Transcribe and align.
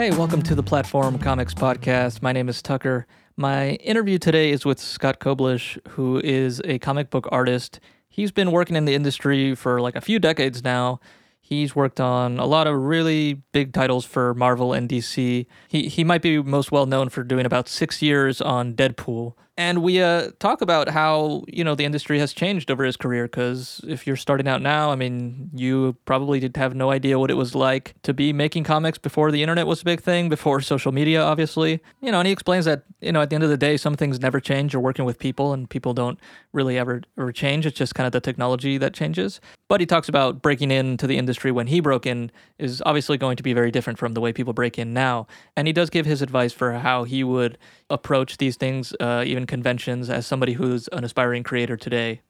Hey, 0.00 0.10
welcome 0.12 0.40
to 0.44 0.54
the 0.54 0.62
Platform 0.62 1.18
Comics 1.18 1.52
Podcast. 1.52 2.22
My 2.22 2.32
name 2.32 2.48
is 2.48 2.62
Tucker. 2.62 3.06
My 3.36 3.72
interview 3.72 4.16
today 4.16 4.50
is 4.50 4.64
with 4.64 4.80
Scott 4.80 5.20
Koblish, 5.20 5.78
who 5.88 6.22
is 6.24 6.62
a 6.64 6.78
comic 6.78 7.10
book 7.10 7.28
artist. 7.30 7.80
He's 8.08 8.32
been 8.32 8.50
working 8.50 8.76
in 8.76 8.86
the 8.86 8.94
industry 8.94 9.54
for 9.54 9.78
like 9.78 9.94
a 9.94 10.00
few 10.00 10.18
decades 10.18 10.64
now. 10.64 11.00
He's 11.42 11.76
worked 11.76 12.00
on 12.00 12.38
a 12.38 12.46
lot 12.46 12.66
of 12.66 12.76
really 12.76 13.42
big 13.52 13.74
titles 13.74 14.06
for 14.06 14.32
Marvel 14.32 14.72
and 14.72 14.88
DC. 14.88 15.44
He 15.68 15.88
he 15.88 16.02
might 16.02 16.22
be 16.22 16.42
most 16.42 16.72
well 16.72 16.86
known 16.86 17.10
for 17.10 17.22
doing 17.22 17.44
about 17.44 17.68
six 17.68 18.00
years 18.00 18.40
on 18.40 18.72
Deadpool. 18.72 19.34
And 19.60 19.82
we 19.82 20.00
uh, 20.00 20.30
talk 20.38 20.62
about 20.62 20.88
how 20.88 21.44
you 21.46 21.62
know 21.64 21.74
the 21.74 21.84
industry 21.84 22.18
has 22.18 22.32
changed 22.32 22.70
over 22.70 22.82
his 22.82 22.96
career. 22.96 23.24
Because 23.24 23.82
if 23.86 24.06
you're 24.06 24.16
starting 24.16 24.48
out 24.48 24.62
now, 24.62 24.90
I 24.90 24.96
mean, 24.96 25.50
you 25.54 25.98
probably 26.06 26.40
did 26.40 26.56
have 26.56 26.74
no 26.74 26.90
idea 26.90 27.18
what 27.18 27.30
it 27.30 27.34
was 27.34 27.54
like 27.54 27.94
to 28.04 28.14
be 28.14 28.32
making 28.32 28.64
comics 28.64 28.96
before 28.96 29.30
the 29.30 29.42
internet 29.42 29.66
was 29.66 29.82
a 29.82 29.84
big 29.84 30.00
thing, 30.00 30.30
before 30.30 30.62
social 30.62 30.92
media, 30.92 31.20
obviously. 31.20 31.80
You 32.00 32.10
know, 32.10 32.20
and 32.20 32.26
he 32.26 32.32
explains 32.32 32.64
that 32.64 32.84
you 33.02 33.12
know 33.12 33.20
at 33.20 33.28
the 33.28 33.34
end 33.34 33.44
of 33.44 33.50
the 33.50 33.58
day, 33.58 33.76
some 33.76 33.96
things 33.96 34.18
never 34.18 34.40
change. 34.40 34.72
You're 34.72 34.80
working 34.80 35.04
with 35.04 35.18
people, 35.18 35.52
and 35.52 35.68
people 35.68 35.92
don't 35.92 36.18
really 36.54 36.78
ever 36.78 37.02
ever 37.18 37.30
change. 37.30 37.66
It's 37.66 37.76
just 37.76 37.94
kind 37.94 38.06
of 38.06 38.12
the 38.12 38.20
technology 38.22 38.78
that 38.78 38.94
changes. 38.94 39.42
But 39.68 39.80
he 39.80 39.86
talks 39.86 40.08
about 40.08 40.40
breaking 40.40 40.70
into 40.70 41.06
the 41.06 41.18
industry 41.18 41.52
when 41.52 41.66
he 41.66 41.80
broke 41.80 42.06
in 42.06 42.32
is 42.58 42.82
obviously 42.86 43.18
going 43.18 43.36
to 43.36 43.42
be 43.42 43.52
very 43.52 43.70
different 43.70 43.98
from 43.98 44.14
the 44.14 44.22
way 44.22 44.32
people 44.32 44.54
break 44.54 44.78
in 44.78 44.94
now. 44.94 45.26
And 45.54 45.66
he 45.66 45.74
does 45.74 45.90
give 45.90 46.06
his 46.06 46.22
advice 46.22 46.54
for 46.54 46.72
how 46.72 47.04
he 47.04 47.22
would 47.22 47.58
approach 47.90 48.38
these 48.38 48.56
things, 48.56 48.94
uh, 49.00 49.24
even 49.26 49.46
conventions, 49.46 50.08
as 50.08 50.26
somebody 50.26 50.54
who's 50.54 50.88
an 50.88 51.04
aspiring 51.04 51.42
creator 51.42 51.76
today. 51.76 52.20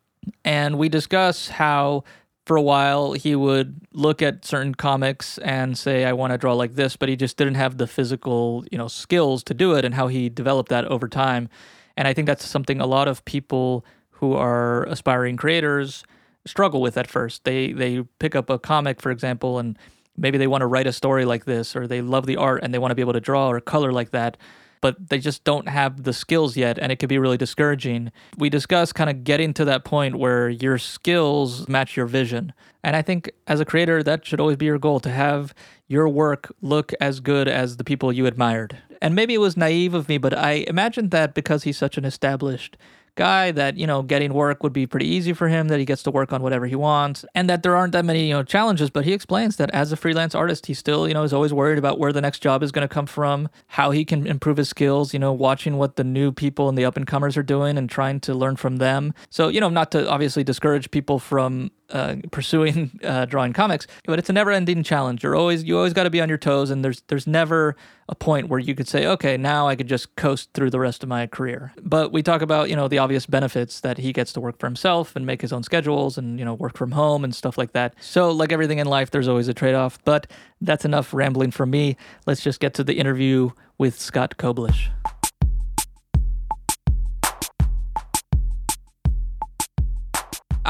And 0.44 0.78
we 0.78 0.88
discuss 0.88 1.48
how 1.48 2.04
for 2.46 2.56
a 2.56 2.62
while 2.62 3.12
he 3.12 3.36
would 3.36 3.80
look 3.92 4.22
at 4.22 4.44
certain 4.44 4.74
comics 4.74 5.38
and 5.38 5.76
say 5.78 6.04
i 6.04 6.12
want 6.12 6.32
to 6.32 6.38
draw 6.38 6.54
like 6.54 6.74
this 6.74 6.96
but 6.96 7.08
he 7.08 7.14
just 7.14 7.36
didn't 7.36 7.54
have 7.54 7.76
the 7.76 7.86
physical 7.86 8.64
you 8.72 8.78
know 8.78 8.88
skills 8.88 9.44
to 9.44 9.54
do 9.54 9.74
it 9.74 9.84
and 9.84 9.94
how 9.94 10.08
he 10.08 10.28
developed 10.28 10.70
that 10.70 10.84
over 10.86 11.06
time. 11.06 11.48
And 11.96 12.08
i 12.08 12.12
think 12.14 12.26
that's 12.26 12.44
something 12.44 12.80
a 12.80 12.86
lot 12.86 13.08
of 13.08 13.24
people 13.24 13.84
who 14.10 14.34
are 14.34 14.84
aspiring 14.84 15.36
creators 15.36 16.02
struggle 16.46 16.80
with 16.80 16.96
at 16.96 17.06
first. 17.06 17.44
They 17.44 17.72
they 17.72 18.02
pick 18.18 18.34
up 18.34 18.50
a 18.50 18.58
comic 18.58 19.00
for 19.00 19.10
example 19.10 19.58
and 19.58 19.78
maybe 20.16 20.38
they 20.38 20.46
want 20.46 20.62
to 20.62 20.66
write 20.66 20.86
a 20.86 20.92
story 20.92 21.24
like 21.24 21.44
this 21.44 21.76
or 21.76 21.86
they 21.86 22.02
love 22.02 22.26
the 22.26 22.36
art 22.36 22.62
and 22.62 22.74
they 22.74 22.78
want 22.78 22.90
to 22.90 22.94
be 22.94 23.02
able 23.02 23.12
to 23.12 23.20
draw 23.20 23.48
or 23.48 23.60
color 23.60 23.92
like 23.92 24.10
that 24.10 24.36
but 24.80 25.08
they 25.10 25.18
just 25.18 25.44
don't 25.44 25.68
have 25.68 26.04
the 26.04 26.12
skills 26.12 26.56
yet, 26.56 26.78
and 26.78 26.90
it 26.90 26.96
could 26.96 27.08
be 27.08 27.18
really 27.18 27.36
discouraging. 27.36 28.12
We 28.38 28.48
discuss 28.50 28.92
kind 28.92 29.10
of 29.10 29.24
getting 29.24 29.52
to 29.54 29.64
that 29.66 29.84
point 29.84 30.16
where 30.16 30.48
your 30.48 30.78
skills 30.78 31.68
match 31.68 31.96
your 31.96 32.06
vision. 32.06 32.52
And 32.82 32.96
I 32.96 33.02
think 33.02 33.30
as 33.46 33.60
a 33.60 33.64
creator, 33.64 34.02
that 34.02 34.24
should 34.24 34.40
always 34.40 34.56
be 34.56 34.66
your 34.66 34.78
goal 34.78 35.00
to 35.00 35.10
have 35.10 35.54
your 35.86 36.08
work 36.08 36.52
look 36.62 36.92
as 37.00 37.20
good 37.20 37.48
as 37.48 37.76
the 37.76 37.84
people 37.84 38.12
you 38.12 38.26
admired. 38.26 38.78
And 39.02 39.14
maybe 39.14 39.34
it 39.34 39.38
was 39.38 39.56
naive 39.56 39.94
of 39.94 40.08
me, 40.08 40.18
but 40.18 40.36
I 40.36 40.64
imagined 40.68 41.10
that 41.10 41.34
because 41.34 41.64
he's 41.64 41.78
such 41.78 41.98
an 41.98 42.04
established 42.04 42.76
guy 43.14 43.50
that 43.50 43.76
you 43.76 43.86
know 43.86 44.02
getting 44.02 44.32
work 44.32 44.62
would 44.62 44.72
be 44.72 44.86
pretty 44.86 45.06
easy 45.06 45.32
for 45.32 45.48
him 45.48 45.68
that 45.68 45.78
he 45.78 45.84
gets 45.84 46.02
to 46.02 46.10
work 46.10 46.32
on 46.32 46.42
whatever 46.42 46.66
he 46.66 46.74
wants 46.76 47.24
and 47.34 47.48
that 47.48 47.62
there 47.62 47.76
aren't 47.76 47.92
that 47.92 48.04
many 48.04 48.28
you 48.28 48.34
know 48.34 48.42
challenges 48.42 48.90
but 48.90 49.04
he 49.04 49.12
explains 49.12 49.56
that 49.56 49.70
as 49.70 49.92
a 49.92 49.96
freelance 49.96 50.34
artist 50.34 50.66
he 50.66 50.74
still 50.74 51.06
you 51.08 51.14
know 51.14 51.22
is 51.22 51.32
always 51.32 51.52
worried 51.52 51.78
about 51.78 51.98
where 51.98 52.12
the 52.12 52.20
next 52.20 52.40
job 52.40 52.62
is 52.62 52.72
going 52.72 52.86
to 52.86 52.92
come 52.92 53.06
from 53.06 53.48
how 53.68 53.90
he 53.90 54.04
can 54.04 54.26
improve 54.26 54.56
his 54.56 54.68
skills 54.68 55.12
you 55.12 55.18
know 55.18 55.32
watching 55.32 55.76
what 55.76 55.96
the 55.96 56.04
new 56.04 56.32
people 56.32 56.68
and 56.68 56.76
the 56.76 56.84
up 56.84 56.96
and 56.96 57.06
comers 57.06 57.36
are 57.36 57.42
doing 57.42 57.76
and 57.76 57.90
trying 57.90 58.20
to 58.20 58.34
learn 58.34 58.56
from 58.56 58.76
them. 58.76 59.12
So 59.30 59.48
you 59.48 59.60
know 59.60 59.68
not 59.68 59.90
to 59.92 60.08
obviously 60.08 60.44
discourage 60.44 60.90
people 60.90 61.18
from 61.18 61.70
uh, 61.90 62.16
pursuing 62.30 62.98
uh, 63.04 63.24
drawing 63.26 63.52
comics, 63.52 63.86
but 64.04 64.18
it's 64.18 64.28
a 64.28 64.32
never-ending 64.32 64.82
challenge. 64.82 65.22
You're 65.22 65.36
always 65.36 65.64
you 65.64 65.76
always 65.76 65.92
got 65.92 66.04
to 66.04 66.10
be 66.10 66.20
on 66.20 66.28
your 66.28 66.38
toes, 66.38 66.70
and 66.70 66.84
there's 66.84 67.02
there's 67.08 67.26
never 67.26 67.76
a 68.08 68.14
point 68.14 68.48
where 68.48 68.58
you 68.58 68.74
could 68.74 68.88
say, 68.88 69.06
okay, 69.06 69.36
now 69.36 69.68
I 69.68 69.76
could 69.76 69.86
just 69.86 70.16
coast 70.16 70.50
through 70.52 70.70
the 70.70 70.80
rest 70.80 71.02
of 71.02 71.08
my 71.08 71.26
career. 71.26 71.72
But 71.82 72.12
we 72.12 72.22
talk 72.22 72.42
about 72.42 72.68
you 72.70 72.76
know 72.76 72.88
the 72.88 72.98
obvious 72.98 73.26
benefits 73.26 73.80
that 73.80 73.98
he 73.98 74.12
gets 74.12 74.32
to 74.34 74.40
work 74.40 74.58
for 74.58 74.66
himself 74.66 75.14
and 75.16 75.24
make 75.26 75.42
his 75.42 75.52
own 75.52 75.62
schedules, 75.62 76.18
and 76.18 76.38
you 76.38 76.44
know 76.44 76.54
work 76.54 76.76
from 76.76 76.92
home 76.92 77.24
and 77.24 77.34
stuff 77.34 77.58
like 77.58 77.72
that. 77.72 77.94
So 78.00 78.30
like 78.30 78.52
everything 78.52 78.78
in 78.78 78.86
life, 78.86 79.10
there's 79.10 79.28
always 79.28 79.48
a 79.48 79.54
trade-off. 79.54 79.98
But 80.04 80.26
that's 80.60 80.84
enough 80.84 81.14
rambling 81.14 81.50
from 81.50 81.70
me. 81.70 81.96
Let's 82.26 82.42
just 82.42 82.60
get 82.60 82.74
to 82.74 82.84
the 82.84 82.94
interview 82.94 83.50
with 83.78 83.98
Scott 83.98 84.36
Koblish. 84.38 84.88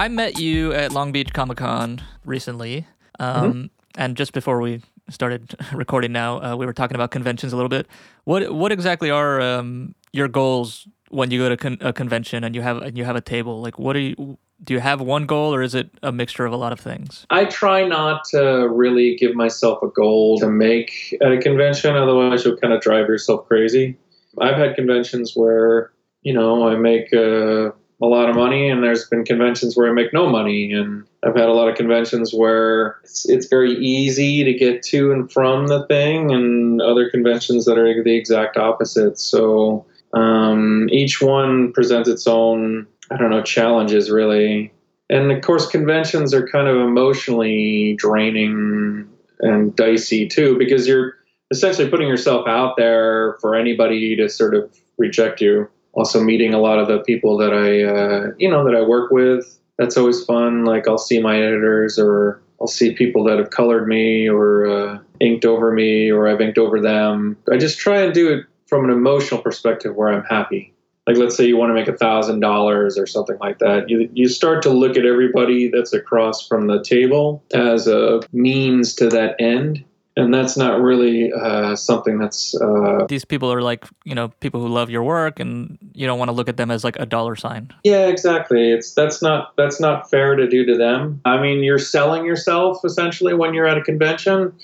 I 0.01 0.09
met 0.09 0.41
you 0.41 0.73
at 0.73 0.93
Long 0.93 1.13
Beach 1.13 1.35
Comic 1.35 1.59
Con 1.59 2.01
recently. 2.25 2.87
Um, 3.19 3.53
mm-hmm. 3.53 3.65
And 3.97 4.17
just 4.17 4.33
before 4.33 4.59
we 4.63 4.81
started 5.11 5.55
recording 5.75 6.11
now, 6.11 6.43
uh, 6.43 6.57
we 6.57 6.65
were 6.65 6.73
talking 6.73 6.95
about 6.95 7.11
conventions 7.11 7.53
a 7.53 7.57
little 7.57 7.69
bit. 7.69 7.87
What 8.25 8.51
what 8.51 8.73
exactly 8.73 9.11
are 9.11 9.43
um, 9.43 9.95
your 10.15 10.27
goals 10.27 10.89
when 11.11 11.31
you 11.31 11.39
go 11.39 11.51
to 11.51 11.57
con- 11.59 11.77
a 11.83 11.93
convention 11.93 12.45
and 12.45 12.55
you 12.55 12.63
have 12.63 12.79
and 12.79 12.97
you 12.97 13.05
have 13.05 13.15
a 13.15 13.21
table? 13.21 13.61
Like, 13.61 13.79
what 13.79 13.93
do 13.93 13.99
you 13.99 14.39
do? 14.65 14.73
You 14.73 14.81
have 14.81 15.03
one 15.03 15.27
goal, 15.27 15.55
or 15.55 15.61
is 15.61 15.75
it 15.75 15.91
a 16.03 16.13
mixture 16.13 16.47
of 16.47 16.55
a 16.55 16.57
lot 16.57 16.73
of 16.73 16.81
things? 16.81 17.27
I 17.29 17.45
try 17.45 17.87
not 17.87 18.25
to 18.31 18.71
really 18.71 19.17
give 19.17 19.35
myself 19.35 19.83
a 19.83 19.89
goal 19.89 20.39
to 20.39 20.49
make 20.49 21.15
at 21.21 21.31
a 21.31 21.39
convention, 21.39 21.95
otherwise 21.95 22.47
you'll 22.47 22.57
kind 22.57 22.73
of 22.73 22.81
drive 22.81 23.07
yourself 23.07 23.47
crazy. 23.47 23.99
I've 24.41 24.57
had 24.57 24.77
conventions 24.77 25.33
where 25.37 25.93
you 26.23 26.33
know 26.33 26.67
I 26.67 26.77
make. 26.77 27.13
Uh, 27.13 27.73
a 28.03 28.07
lot 28.07 28.31
of 28.31 28.37
money, 28.37 28.71
and 28.71 28.83
there's 28.83 29.07
been 29.09 29.25
conventions 29.25 29.77
where 29.77 29.89
I 29.89 29.93
make 29.93 30.13
no 30.13 30.29
money, 30.29 30.73
and 30.73 31.05
I've 31.23 31.37
had 31.37 31.49
a 31.49 31.53
lot 31.53 31.69
of 31.69 31.77
conventions 31.77 32.33
where 32.33 32.97
it's, 33.05 33.29
it's 33.29 33.47
very 33.47 33.73
easy 33.73 34.43
to 34.45 34.55
get 34.55 34.83
to 34.85 35.13
and 35.13 35.31
from 35.31 35.67
the 35.67 35.87
thing, 35.87 36.33
and 36.33 36.81
other 36.81 37.11
conventions 37.11 37.67
that 37.67 37.77
are 37.77 38.03
the 38.03 38.17
exact 38.17 38.57
opposite. 38.57 39.19
So 39.19 39.85
um, 40.15 40.89
each 40.91 41.21
one 41.21 41.73
presents 41.73 42.09
its 42.09 42.27
own, 42.27 42.87
I 43.11 43.17
don't 43.17 43.31
know, 43.31 43.43
challenges 43.43 44.11
really. 44.11 44.73
And 45.11 45.31
of 45.31 45.43
course, 45.43 45.67
conventions 45.67 46.33
are 46.33 46.47
kind 46.47 46.69
of 46.69 46.77
emotionally 46.77 47.95
draining 47.99 49.09
and 49.41 49.77
dicey 49.77 50.27
too, 50.27 50.57
because 50.57 50.87
you're 50.87 51.17
essentially 51.51 51.91
putting 51.91 52.09
yourself 52.09 52.47
out 52.47 52.77
there 52.77 53.37
for 53.41 53.57
anybody 53.57 54.17
to 54.17 54.29
sort 54.29 54.55
of 54.55 54.75
reject 54.99 55.41
you 55.41 55.69
also 55.93 56.23
meeting 56.23 56.55
a 56.55 56.59
lot 56.59 56.79
of 56.79 56.89
the 56.89 56.99
people 57.01 57.37
that 57.39 57.53
I, 57.53 57.83
uh, 57.83 58.33
you 58.39 58.49
know, 58.51 58.65
that 58.65 58.75
I 58.75 58.83
work 58.83 59.11
with. 59.11 59.59
That's 59.79 59.97
always 59.97 60.25
fun. 60.25 60.65
Like 60.65 60.87
I'll 60.87 60.99
see 60.99 61.21
my 61.21 61.37
editors 61.41 61.99
or 61.99 62.43
I'll 62.61 62.67
see 62.67 62.95
people 62.95 63.25
that 63.25 63.39
have 63.39 63.51
colored 63.51 63.89
me 63.89 64.29
or 64.29 64.67
uh, 64.67 64.99
inked 65.21 65.45
over 65.45 65.73
me 65.73 66.11
or 66.11 66.29
I've 66.29 66.41
inked 66.41 66.59
over 66.59 66.81
them. 66.81 67.37
I 67.51 67.57
just 67.57 67.79
try 67.79 68.03
and 68.03 68.13
do 68.13 68.33
it 68.33 68.45
from 68.67 68.85
an 68.85 68.91
emotional 68.91 69.41
perspective 69.41 69.97
where 69.97 70.09
I'm 70.09 70.25
happy. 70.25 70.73
Like 71.07 71.17
let's 71.17 71.37
say 71.37 71.47
you 71.47 71.57
want 71.57 71.71
to 71.71 71.75
make 71.75 71.89
a 71.89 71.97
thousand 71.97 72.41
dollars 72.41 72.99
or 72.99 73.07
something 73.07 73.37
like 73.41 73.59
that. 73.59 73.89
You 73.89 74.09
you 74.13 74.29
start 74.29 74.63
to 74.63 74.71
look 74.71 74.97
at 74.97 75.05
everybody 75.05 75.69
that's 75.69 75.93
across 75.93 76.47
from 76.47 76.67
the 76.67 76.83
table 76.85 77.43
as 77.53 77.89
a 77.89 78.21
means 78.33 78.95
to 78.97 79.09
that 79.09 79.35
end 79.41 79.85
and 80.17 80.35
that's 80.35 80.57
not 80.57 80.81
really 80.81 81.33
uh, 81.33 81.77
something 81.77 82.19
that's 82.19 82.55
uh, 82.61 83.07
these 83.09 83.25
people 83.25 83.53
are 83.53 83.63
like 83.63 83.85
you 84.05 84.15
know 84.15 84.29
people 84.41 84.61
who 84.61 84.69
love 84.69 84.91
your 84.91 85.03
work 85.03 85.39
and 85.39 85.79
you 85.95 86.07
don't 86.07 86.19
want 86.19 86.29
to 86.29 86.33
look 86.33 86.49
at 86.49 86.57
them 86.57 86.71
as 86.71 86.85
like 86.85 86.97
a 86.99 87.07
dollar 87.07 87.37
sign. 87.37 87.73
Yeah 87.85 88.07
exactly. 88.07 88.73
It's 88.73 88.95
that's 88.95 89.23
not 89.23 89.57
that's 89.57 89.81
not 89.81 90.11
fair 90.11 90.35
to 90.37 90.49
do 90.49 90.65
to 90.67 90.77
them. 90.77 91.21
I 91.25 91.41
mean 91.41 91.63
you're 91.63 91.79
selling 91.79 92.25
yourself 92.25 92.85
essentially 92.85 93.35
when 93.35 93.55
you're 93.55 93.67
at 93.67 93.79
a 93.79 93.83
convention. 93.83 94.55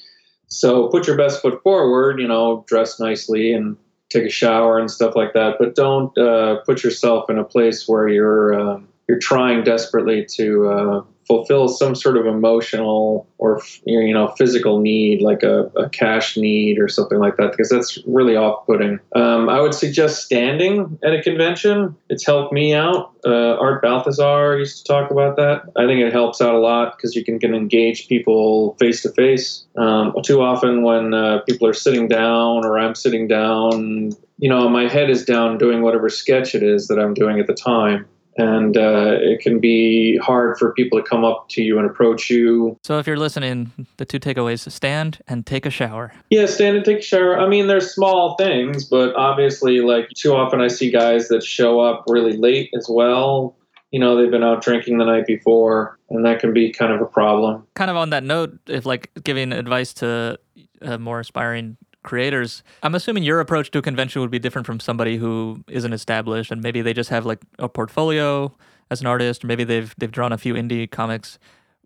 So 0.48 0.88
put 0.88 1.06
your 1.06 1.16
best 1.16 1.42
foot 1.42 1.62
forward 1.62 2.20
you 2.20 2.28
know 2.28 2.64
dress 2.66 2.98
nicely 2.98 3.52
and 3.52 3.76
take 4.08 4.24
a 4.24 4.30
shower 4.30 4.78
and 4.78 4.88
stuff 4.90 5.16
like 5.16 5.32
that 5.32 5.56
but 5.58 5.74
don't 5.74 6.16
uh, 6.16 6.56
put 6.64 6.84
yourself 6.84 7.28
in 7.28 7.38
a 7.38 7.44
place 7.44 7.88
where 7.88 8.08
you're 8.08 8.54
um, 8.58 8.88
you're 9.08 9.18
trying 9.18 9.64
desperately 9.64 10.24
to 10.24 10.68
uh, 10.68 11.02
fulfill 11.26 11.68
some 11.68 11.94
sort 11.94 12.16
of 12.16 12.26
emotional 12.26 13.28
or 13.38 13.60
you 13.84 14.12
know 14.12 14.28
physical 14.38 14.80
need 14.80 15.20
like 15.22 15.42
a, 15.42 15.64
a 15.76 15.88
cash 15.90 16.36
need 16.36 16.78
or 16.78 16.88
something 16.88 17.18
like 17.18 17.36
that 17.36 17.50
because 17.50 17.68
that's 17.68 17.98
really 18.06 18.36
off-putting. 18.36 18.98
Um, 19.14 19.48
i 19.48 19.60
would 19.60 19.74
suggest 19.74 20.24
standing 20.24 20.98
at 21.02 21.12
a 21.12 21.22
convention. 21.22 21.96
It's 22.08 22.24
helped 22.24 22.52
me 22.52 22.74
out. 22.74 23.12
Uh, 23.24 23.56
Art 23.56 23.82
Baltazar 23.82 24.56
used 24.58 24.78
to 24.78 24.84
talk 24.84 25.10
about 25.10 25.36
that. 25.36 25.62
I 25.76 25.86
think 25.86 26.00
it 26.00 26.12
helps 26.12 26.40
out 26.40 26.54
a 26.54 26.58
lot 26.58 26.96
because 26.96 27.16
you 27.16 27.24
can, 27.24 27.40
can 27.40 27.54
engage 27.54 28.06
people 28.06 28.76
face 28.78 29.02
to 29.02 29.10
face 29.10 29.66
too 30.26 30.42
often 30.42 30.82
when 30.82 31.14
uh, 31.14 31.40
people 31.40 31.68
are 31.68 31.72
sitting 31.72 32.08
down 32.08 32.64
or 32.64 32.78
i'm 32.78 32.94
sitting 32.94 33.28
down 33.28 34.10
you 34.38 34.48
know 34.48 34.68
my 34.68 34.88
head 34.88 35.10
is 35.10 35.24
down 35.24 35.58
doing 35.58 35.82
whatever 35.82 36.08
sketch 36.08 36.54
it 36.54 36.62
is 36.62 36.88
that 36.88 36.98
i'm 36.98 37.14
doing 37.14 37.38
at 37.38 37.46
the 37.46 37.54
time 37.54 38.06
and 38.36 38.76
uh, 38.76 39.16
it 39.20 39.40
can 39.40 39.60
be 39.60 40.18
hard 40.18 40.58
for 40.58 40.72
people 40.74 41.02
to 41.02 41.08
come 41.08 41.24
up 41.24 41.48
to 41.50 41.62
you 41.62 41.78
and 41.78 41.88
approach 41.88 42.28
you. 42.30 42.78
So, 42.82 42.98
if 42.98 43.06
you're 43.06 43.16
listening, 43.16 43.72
the 43.96 44.04
two 44.04 44.20
takeaways 44.20 44.70
stand 44.70 45.20
and 45.26 45.46
take 45.46 45.66
a 45.66 45.70
shower. 45.70 46.12
Yeah, 46.30 46.46
stand 46.46 46.76
and 46.76 46.84
take 46.84 46.98
a 46.98 47.02
shower. 47.02 47.38
I 47.38 47.48
mean, 47.48 47.66
there's 47.66 47.92
small 47.92 48.36
things, 48.36 48.84
but 48.84 49.14
obviously, 49.14 49.80
like 49.80 50.08
too 50.10 50.34
often 50.34 50.60
I 50.60 50.68
see 50.68 50.90
guys 50.90 51.28
that 51.28 51.42
show 51.42 51.80
up 51.80 52.04
really 52.08 52.36
late 52.36 52.70
as 52.76 52.86
well. 52.88 53.56
You 53.92 54.00
know, 54.00 54.16
they've 54.16 54.30
been 54.30 54.42
out 54.42 54.62
drinking 54.62 54.98
the 54.98 55.04
night 55.04 55.26
before, 55.26 55.98
and 56.10 56.24
that 56.26 56.40
can 56.40 56.52
be 56.52 56.72
kind 56.72 56.92
of 56.92 57.00
a 57.00 57.06
problem. 57.06 57.66
Kind 57.74 57.90
of 57.90 57.96
on 57.96 58.10
that 58.10 58.24
note, 58.24 58.58
if 58.66 58.84
like 58.84 59.10
giving 59.22 59.52
advice 59.52 59.94
to 59.94 60.38
uh, 60.82 60.98
more 60.98 61.20
aspiring 61.20 61.76
creators. 62.06 62.62
I'm 62.82 62.94
assuming 62.94 63.22
your 63.22 63.40
approach 63.40 63.70
to 63.72 63.78
a 63.78 63.82
convention 63.82 64.22
would 64.22 64.30
be 64.30 64.38
different 64.38 64.66
from 64.66 64.80
somebody 64.80 65.18
who 65.18 65.62
isn't 65.68 65.92
established 65.92 66.50
and 66.50 66.62
maybe 66.62 66.80
they 66.80 66.94
just 66.94 67.10
have 67.10 67.26
like 67.26 67.40
a 67.58 67.68
portfolio 67.68 68.54
as 68.90 69.00
an 69.00 69.06
artist, 69.06 69.44
or 69.44 69.46
maybe 69.48 69.64
they've 69.64 69.94
they've 69.98 70.12
drawn 70.12 70.32
a 70.32 70.38
few 70.38 70.54
indie 70.54 70.90
comics. 70.90 71.38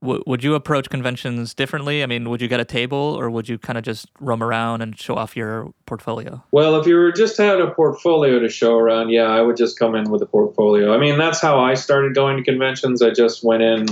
W- 0.02 0.22
would 0.26 0.43
you 0.43 0.55
approach 0.55 0.88
conventions 0.88 1.55
differently? 1.55 2.02
I 2.02 2.06
mean, 2.06 2.28
would 2.31 2.40
you 2.40 2.49
get 2.49 2.61
a 2.61 2.64
table 2.64 3.17
or 3.19 3.31
would 3.31 3.49
you 3.49 3.58
kind 3.58 3.76
of 3.78 3.84
just 3.84 4.06
roam 4.19 4.43
around 4.43 4.81
and 4.82 4.99
show 4.99 5.14
off 5.17 5.37
your 5.37 5.72
portfolio? 5.87 6.43
Well, 6.52 6.76
if 6.76 6.87
you 6.87 6.96
were 6.96 7.12
just 7.12 7.37
had 7.37 7.61
a 7.61 7.70
portfolio 7.70 8.38
to 8.38 8.49
show 8.49 8.76
around, 8.76 9.11
yeah, 9.11 9.25
I 9.25 9.43
would 9.43 9.56
just 9.56 9.78
come 9.78 9.94
in 9.94 10.11
with 10.11 10.23
a 10.23 10.26
portfolio. 10.26 10.94
I 10.94 10.99
mean, 10.99 11.19
that's 11.19 11.40
how 11.40 11.58
I 11.61 11.75
started 11.75 12.14
going 12.14 12.38
to 12.38 12.43
conventions. 12.43 13.02
I 13.02 13.11
just 13.11 13.44
went 13.44 13.62
in 13.62 13.87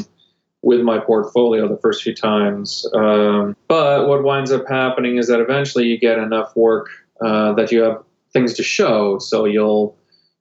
with 0.63 0.81
my 0.81 0.99
portfolio 0.99 1.69
the 1.69 1.79
first 1.79 2.03
few 2.03 2.15
times. 2.15 2.85
Um, 2.95 3.57
but 3.69 4.09
what 4.09 4.23
winds 4.23 4.51
up 4.51 4.69
happening 4.69 5.17
is 5.17 5.29
that 5.29 5.41
eventually 5.41 5.85
you 5.85 5.99
get 5.99 6.19
enough 6.19 6.55
work 6.57 6.89
uh, 7.21 7.53
that 7.55 7.71
you 7.71 7.83
have 7.83 8.03
things 8.33 8.55
to 8.55 8.63
show. 8.63 9.19
So 9.19 9.45
you'll 9.45 9.97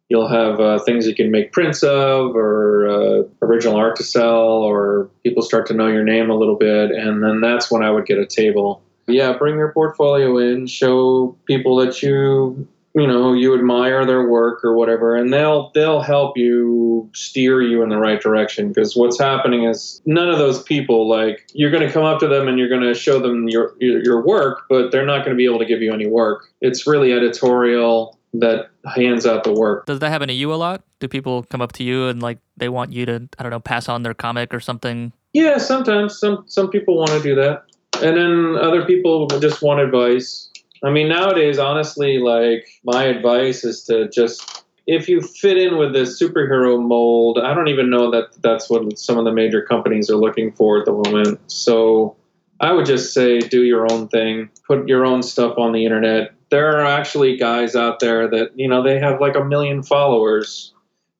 you'll 0.10 0.28
have 0.28 0.60
uh, 0.60 0.80
things 0.80 1.06
you 1.06 1.16
can 1.16 1.32
make 1.32 1.52
prints 1.52 1.84
of 1.84 2.36
or 2.36 2.88
uh, 2.88 3.24
original 3.42 3.76
art 3.76 3.96
to 3.98 4.04
sell 4.04 4.64
or 4.64 5.10
people 5.24 5.44
start 5.44 5.66
to 5.68 5.74
know 5.74 5.88
your 5.88 6.04
name 6.04 6.30
a 6.30 6.36
little 6.36 6.56
bit 6.56 6.92
and 6.92 7.24
then 7.24 7.42
that's 7.42 7.70
when 7.70 7.84
i 7.84 7.92
would 7.92 8.06
get 8.06 8.18
a 8.18 8.26
table 8.26 8.82
yeah 9.08 9.34
bring 9.34 9.56
your 9.56 9.72
portfolio 9.74 10.38
in 10.38 10.66
show 10.66 11.36
people 11.46 11.76
that 11.76 12.02
you 12.02 12.68
you 12.98 13.08
know 13.08 13.34
you 13.34 13.54
admire 13.54 14.06
their 14.06 14.28
work 14.28 14.64
or 14.64 14.76
whatever 14.76 15.16
and 15.16 15.32
they'll 15.32 15.72
they'll 15.74 16.02
help 16.02 16.38
you 16.38 17.10
steer 17.14 17.62
you 17.62 17.82
in 17.84 17.90
the 17.90 17.98
right 17.98 18.22
direction 18.22 18.70
because 18.70 18.96
what's 18.96 19.20
happening 19.20 19.64
is 19.64 20.02
none 20.06 20.30
of 20.30 20.38
those 20.38 20.64
people 20.64 21.08
like 21.08 21.48
you're 21.54 21.72
going 21.72 21.86
to 21.86 21.92
come 21.92 22.04
up 22.04 22.20
to 22.20 22.28
them 22.28 22.48
and 22.48 22.58
you're 22.58 22.70
going 22.70 22.82
to 22.82 22.94
show 22.94 23.20
them 23.20 23.48
your 23.48 23.76
your 23.80 24.26
work 24.26 24.64
but 24.70 24.92
they're 24.92 25.06
not 25.06 25.20
going 25.20 25.32
to 25.32 25.38
be 25.38 25.46
able 25.46 25.60
to 25.60 25.66
give 25.66 25.82
you 25.82 25.94
any 25.94 26.08
work 26.08 26.50
it's 26.62 26.88
really 26.88 27.14
editorial 27.14 28.18
that 28.34 28.70
hands 28.86 29.26
out 29.26 29.44
the 29.44 29.54
work. 29.54 29.86
Does 29.86 30.00
that 30.00 30.10
happen 30.10 30.28
to 30.28 30.34
you 30.34 30.54
a 30.54 30.56
lot? 30.56 30.84
Do 31.00 31.08
people 31.08 31.44
come 31.44 31.62
up 31.62 31.72
to 31.74 31.84
you 31.84 32.08
and 32.08 32.22
like 32.22 32.40
they 32.58 32.70
want 32.70 32.92
you 32.92 33.06
to 33.06 33.28
I 33.38 33.44
don't 33.44 33.52
know 33.52 33.60
pass 33.60 33.90
on 33.90 34.04
their 34.04 34.14
comic 34.14 34.54
or 34.54 34.60
something? 34.60 35.14
Yeah, 35.34 35.58
sometimes 35.58 36.20
some 36.20 36.44
some 36.48 36.70
people 36.70 36.98
want 36.98 37.12
to 37.12 37.22
do 37.22 37.36
that, 37.36 37.64
and 38.02 38.18
then 38.18 38.56
other 38.56 38.86
people 38.86 39.28
just 39.28 39.62
want 39.62 39.80
advice. 39.80 40.47
I 40.84 40.92
mean, 40.92 41.10
nowadays, 41.10 41.60
honestly, 41.60 42.20
like 42.20 42.68
my 42.84 43.06
advice 43.06 43.64
is 43.64 43.84
to 43.86 44.10
just 44.10 44.64
if 44.86 45.10
you 45.10 45.22
fit 45.22 45.58
in 45.58 45.78
with 45.78 45.94
this 45.94 46.22
superhero 46.22 46.82
mold, 46.82 47.40
I 47.40 47.54
don't 47.54 47.68
even 47.68 47.90
know 47.90 48.10
that 48.12 48.42
that's 48.42 48.70
what 48.70 48.98
some 48.98 49.18
of 49.18 49.26
the 49.26 49.34
major 49.34 49.62
companies 49.62 50.10
are 50.10 50.16
looking 50.16 50.54
for 50.54 50.80
at 50.80 50.86
the 50.86 50.94
moment. 50.94 51.40
So 51.52 52.16
I 52.62 52.72
would 52.72 52.86
just 52.86 53.14
say 53.14 53.40
do 53.40 53.64
your 53.64 53.92
own 53.92 54.08
thing, 54.08 54.50
put 54.66 54.88
your 54.88 55.06
own 55.06 55.24
stuff 55.24 55.58
on 55.58 55.74
the 55.74 55.84
internet, 55.84 56.34
there 56.50 56.78
are 56.78 56.86
actually 56.86 57.38
guys 57.38 57.76
out 57.76 58.00
there 58.00 58.30
that 58.30 58.52
you 58.56 58.68
know 58.68 58.84
they 58.84 59.00
have 59.00 59.20
like 59.20 59.36
a 59.36 59.44
million 59.44 59.84
followers 59.84 60.74